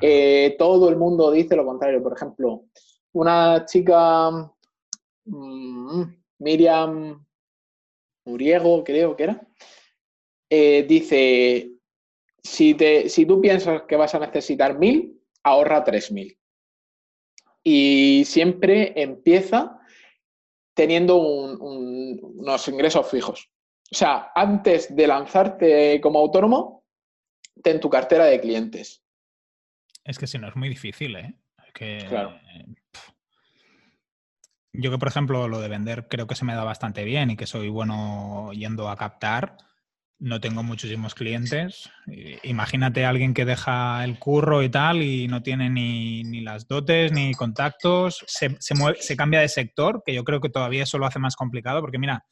Eh, 0.00 0.56
todo 0.58 0.88
el 0.88 0.96
mundo 0.96 1.30
dice 1.30 1.54
lo 1.54 1.66
contrario. 1.66 2.02
Por 2.02 2.14
ejemplo, 2.16 2.62
una 3.12 3.64
chica, 3.66 4.30
mm, 5.24 6.02
Miriam 6.38 7.24
Muriego, 8.24 8.84
creo 8.84 9.16
que 9.16 9.22
era, 9.24 9.46
eh, 10.50 10.84
dice, 10.88 11.70
si, 12.42 12.74
te, 12.74 13.08
si 13.08 13.26
tú 13.26 13.40
piensas 13.40 13.82
que 13.88 13.96
vas 13.96 14.14
a 14.14 14.18
necesitar 14.18 14.78
mil, 14.78 15.20
ahorra 15.42 15.84
tres 15.84 16.10
mil. 16.12 16.36
Y 17.64 18.24
siempre 18.26 18.92
empieza 19.00 19.78
teniendo 20.74 21.18
unos 21.18 22.68
ingresos 22.68 23.08
fijos. 23.08 23.50
O 23.90 23.94
sea, 23.94 24.32
antes 24.34 24.94
de 24.94 25.06
lanzarte 25.06 26.00
como 26.00 26.18
autónomo, 26.18 26.84
ten 27.62 27.78
tu 27.78 27.88
cartera 27.88 28.24
de 28.24 28.40
clientes. 28.40 29.02
Es 30.04 30.18
que 30.18 30.26
si 30.26 30.38
no 30.38 30.48
es 30.48 30.56
muy 30.56 30.68
difícil, 30.68 31.14
¿eh? 31.16 31.34
claro. 32.08 32.38
Yo 34.72 34.90
que, 34.90 34.98
por 34.98 35.08
ejemplo, 35.08 35.48
lo 35.48 35.60
de 35.60 35.68
vender 35.68 36.08
creo 36.08 36.26
que 36.26 36.34
se 36.34 36.44
me 36.44 36.54
da 36.54 36.64
bastante 36.64 37.04
bien 37.04 37.30
y 37.30 37.36
que 37.36 37.46
soy 37.46 37.68
bueno 37.68 38.50
yendo 38.52 38.88
a 38.88 38.96
captar 38.96 39.56
no 40.22 40.40
tengo 40.40 40.62
muchísimos 40.62 41.16
clientes. 41.16 41.90
Imagínate 42.44 43.04
a 43.04 43.08
alguien 43.08 43.34
que 43.34 43.44
deja 43.44 44.04
el 44.04 44.20
curro 44.20 44.62
y 44.62 44.68
tal 44.68 45.02
y 45.02 45.26
no 45.26 45.42
tiene 45.42 45.68
ni, 45.68 46.40
las 46.42 46.68
dotes 46.68 47.10
ni 47.10 47.34
contactos, 47.34 48.24
se, 48.28 48.56
se, 48.60 49.16
cambia 49.16 49.40
de 49.40 49.48
sector, 49.48 50.04
que 50.06 50.14
yo 50.14 50.22
creo 50.22 50.40
que 50.40 50.48
todavía 50.48 50.84
eso 50.84 50.96
lo 50.98 51.06
hace 51.06 51.18
más 51.18 51.34
complicado, 51.34 51.80
porque 51.80 51.98
mira, 51.98 52.24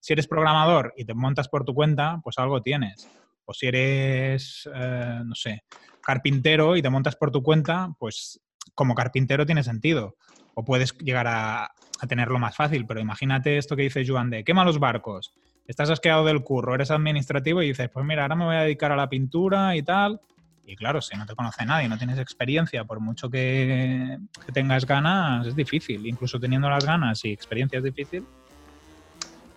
si 0.00 0.12
eres 0.12 0.28
programador 0.28 0.92
y 0.98 1.06
te 1.06 1.14
montas 1.14 1.48
por 1.48 1.64
tu 1.64 1.72
cuenta, 1.72 2.20
pues 2.22 2.36
algo 2.36 2.60
tienes. 2.60 3.08
O 3.46 3.54
si 3.54 3.68
eres, 3.68 4.68
eh, 4.74 5.20
no 5.24 5.34
sé, 5.34 5.64
carpintero 6.02 6.76
y 6.76 6.82
te 6.82 6.90
montas 6.90 7.16
por 7.16 7.30
tu 7.30 7.42
cuenta, 7.42 7.88
pues 7.98 8.38
como 8.74 8.94
carpintero 8.94 9.46
tiene 9.46 9.62
sentido. 9.62 10.16
O 10.54 10.62
puedes 10.62 10.94
llegar 10.98 11.26
a, 11.26 11.70
a 12.02 12.06
tenerlo 12.06 12.38
más 12.38 12.56
fácil, 12.56 12.86
pero 12.86 13.00
imagínate 13.00 13.58
esto 13.58 13.76
que 13.76 13.82
dice 13.82 14.04
Joan 14.06 14.30
de 14.30 14.44
quema 14.44 14.64
los 14.64 14.78
barcos 14.78 15.32
estás 15.70 15.88
asqueado 15.88 16.24
del 16.24 16.42
curro, 16.42 16.74
eres 16.74 16.90
administrativo 16.90 17.62
y 17.62 17.68
dices, 17.68 17.88
pues 17.90 18.04
mira, 18.04 18.22
ahora 18.22 18.34
me 18.34 18.44
voy 18.44 18.56
a 18.56 18.62
dedicar 18.62 18.90
a 18.90 18.96
la 18.96 19.08
pintura 19.08 19.76
y 19.76 19.82
tal. 19.82 20.20
Y 20.66 20.74
claro, 20.74 21.00
si 21.00 21.16
no 21.16 21.26
te 21.26 21.36
conoce 21.36 21.64
nadie, 21.64 21.88
no 21.88 21.96
tienes 21.96 22.18
experiencia, 22.18 22.84
por 22.84 22.98
mucho 22.98 23.30
que, 23.30 24.18
tengas 24.52 24.84
ganas, 24.84 25.46
es 25.46 25.54
difícil. 25.54 26.06
Incluso 26.06 26.40
teniendo 26.40 26.68
las 26.68 26.84
ganas 26.84 27.24
y 27.24 27.30
experiencia 27.30 27.78
es 27.78 27.84
difícil. 27.84 28.24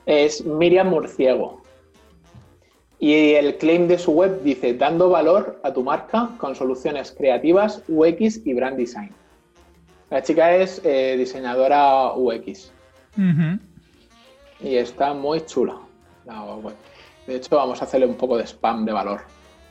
Es 0.06 0.46
Miriam 0.46 0.90
Murciego. 0.90 1.64
Y 3.00 3.34
el 3.34 3.58
claim 3.58 3.88
de 3.88 3.98
su 3.98 4.12
web 4.12 4.44
dice, 4.44 4.76
dando 4.76 5.10
valor 5.10 5.60
a 5.64 5.74
tu 5.74 5.84
marca 5.84 6.30
con 6.38 6.56
soluciones 6.56 7.12
creativas, 7.12 7.84
UX 7.88 8.46
y 8.46 8.54
brand 8.54 8.78
design. 8.78 9.12
La 10.14 10.22
chica 10.22 10.56
es 10.56 10.80
eh, 10.84 11.16
diseñadora 11.18 12.14
UX. 12.14 12.72
Y 14.60 14.76
está 14.76 15.12
muy 15.16 15.44
chula. 15.44 15.80
De 17.26 17.36
hecho, 17.36 17.56
vamos 17.56 17.82
a 17.82 17.86
hacerle 17.86 18.06
un 18.06 18.14
poco 18.14 18.38
de 18.38 18.44
spam 18.46 18.86
de 18.86 18.92
valor. 18.92 19.22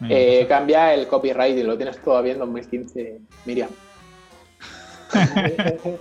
Eh, 0.09 0.45
cambia 0.49 0.95
el 0.95 1.07
copyright 1.07 1.57
y 1.57 1.63
lo 1.63 1.77
tienes 1.77 1.97
todavía 2.03 2.33
en 2.33 2.41
2015, 2.41 3.21
Miriam. 3.47 3.71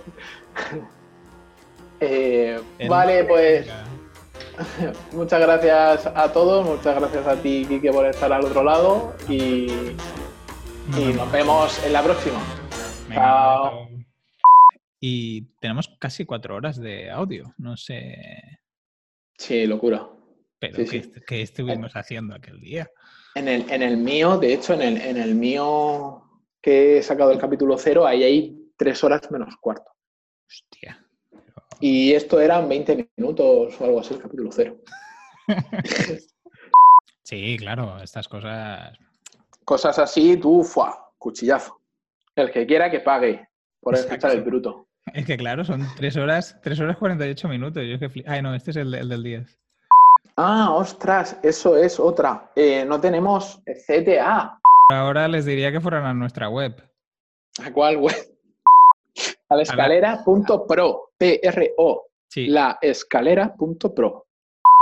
Eh, 2.04 2.60
vale, 2.88 3.22
pues 3.22 3.68
muchas 5.12 5.40
gracias 5.40 6.04
a 6.04 6.32
todos, 6.32 6.66
muchas 6.66 6.96
gracias 6.96 7.24
a 7.28 7.36
ti, 7.36 7.64
Kike, 7.68 7.92
por 7.92 8.06
estar 8.06 8.32
al 8.32 8.44
otro 8.44 8.64
lado 8.64 9.14
y, 9.28 9.70
y 10.98 11.12
nos 11.14 11.30
vemos 11.30 11.80
en 11.86 11.92
la 11.92 12.02
próxima. 12.02 12.40
Chao. 13.14 13.91
Y 15.04 15.42
tenemos 15.58 15.88
casi 15.98 16.24
cuatro 16.24 16.54
horas 16.54 16.76
de 16.80 17.10
audio. 17.10 17.52
No 17.58 17.76
sé. 17.76 18.60
Sí, 19.36 19.66
locura. 19.66 20.08
Pero 20.60 20.76
Sí, 20.76 20.84
¿qué, 20.84 20.90
sí. 20.90 20.96
est- 20.98 21.16
qué 21.26 21.42
estuvimos 21.42 21.92
haciendo 21.96 22.36
aquel 22.36 22.60
día? 22.60 22.88
En 23.34 23.48
el, 23.48 23.68
en 23.68 23.82
el 23.82 23.96
mío, 23.96 24.38
de 24.38 24.54
hecho, 24.54 24.74
en 24.74 24.82
el, 24.82 24.96
en 25.00 25.16
el 25.16 25.34
mío 25.34 26.22
que 26.60 26.98
he 26.98 27.02
sacado 27.02 27.32
el 27.32 27.38
capítulo 27.38 27.76
cero, 27.78 28.06
ahí 28.06 28.22
hay 28.22 28.70
tres 28.76 29.02
horas 29.02 29.28
menos 29.32 29.56
cuarto. 29.56 29.90
Hostia. 30.46 31.04
Y 31.80 32.12
esto 32.12 32.40
eran 32.40 32.68
20 32.68 33.10
minutos 33.16 33.80
o 33.80 33.84
algo 33.84 33.98
así, 33.98 34.14
el 34.14 34.20
capítulo 34.20 34.50
cero. 34.52 34.78
Sí, 37.24 37.56
claro, 37.58 38.02
estas 38.02 38.28
cosas. 38.28 38.96
Cosas 39.64 39.98
así, 39.98 40.36
tú, 40.36 40.62
¡fua! 40.64 41.12
Cuchillazo. 41.18 41.80
El 42.34 42.50
que 42.50 42.66
quiera 42.66 42.90
que 42.90 43.00
pague 43.00 43.48
por 43.80 43.94
escuchar 43.94 44.32
el 44.32 44.42
bruto. 44.42 44.88
Es 45.14 45.26
que 45.26 45.36
claro, 45.36 45.64
son 45.64 45.86
tres 45.96 46.16
horas, 46.16 46.58
tres 46.62 46.80
horas 46.80 46.96
48 46.96 47.48
minutos. 47.48 47.82
Yo 47.86 47.94
es 47.94 48.00
que 48.00 48.10
fli- 48.10 48.24
Ay, 48.26 48.42
no, 48.42 48.54
este 48.54 48.70
es 48.70 48.76
el, 48.78 48.94
el 48.94 49.08
del 49.08 49.22
10. 49.22 49.58
Ah, 50.36 50.70
ostras, 50.72 51.36
eso 51.42 51.76
es 51.76 52.00
otra. 52.00 52.50
Eh, 52.56 52.84
no 52.86 53.00
tenemos 53.00 53.60
CTA. 53.86 54.58
Ahora 54.90 55.28
les 55.28 55.44
diría 55.44 55.70
que 55.70 55.80
fueran 55.80 56.04
a 56.06 56.14
nuestra 56.14 56.48
web. 56.48 56.74
¿A 57.62 57.70
cuál 57.72 57.98
web? 57.98 58.16
A 59.50 59.56
la 59.56 59.62
escalera.pro. 59.62 61.10
P-R-O. 61.18 62.06
Sí, 62.28 62.46
La 62.46 62.78
escalera.pro. 62.80 64.26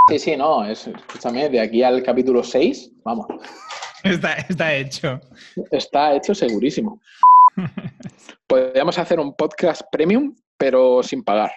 Sí, 0.09 0.19
sí, 0.19 0.37
no, 0.37 0.65
es, 0.65 0.87
escúchame, 0.87 1.49
de 1.49 1.61
aquí 1.61 1.83
al 1.83 2.03
capítulo 2.03 2.43
6, 2.43 2.91
vamos, 3.05 3.27
está, 4.05 4.33
está 4.35 4.75
hecho. 4.75 5.21
está 5.71 6.15
hecho 6.15 6.35
segurísimo. 6.35 7.01
Podríamos 8.47 8.99
hacer 8.99 9.21
un 9.21 9.35
podcast 9.35 9.83
premium, 9.91 10.35
pero 10.57 11.03
sin 11.03 11.23
pagar. 11.23 11.53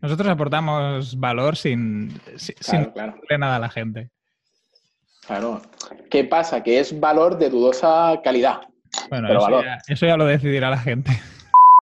Nosotros 0.00 0.28
aportamos 0.28 1.18
valor 1.18 1.56
sin, 1.56 2.20
sin, 2.36 2.84
Claro, 2.92 3.14
nada 3.38 3.56
a 3.56 3.58
la 3.58 3.70
gente. 3.70 4.10
Claro. 5.26 5.62
¿Qué 6.10 6.24
pasa? 6.24 6.62
Que 6.62 6.78
es 6.80 6.98
valor 6.98 7.38
de 7.38 7.48
dudosa 7.48 8.20
calidad. 8.22 8.60
Bueno, 9.08 9.28
Pero 9.28 9.40
eso 9.40 9.50
valor. 9.50 9.64
ya, 9.64 9.78
eso 9.88 10.06
ya 10.06 10.16
lo 10.16 10.26
decidirá 10.26 10.70
la 10.70 10.78
gente. 10.78 11.10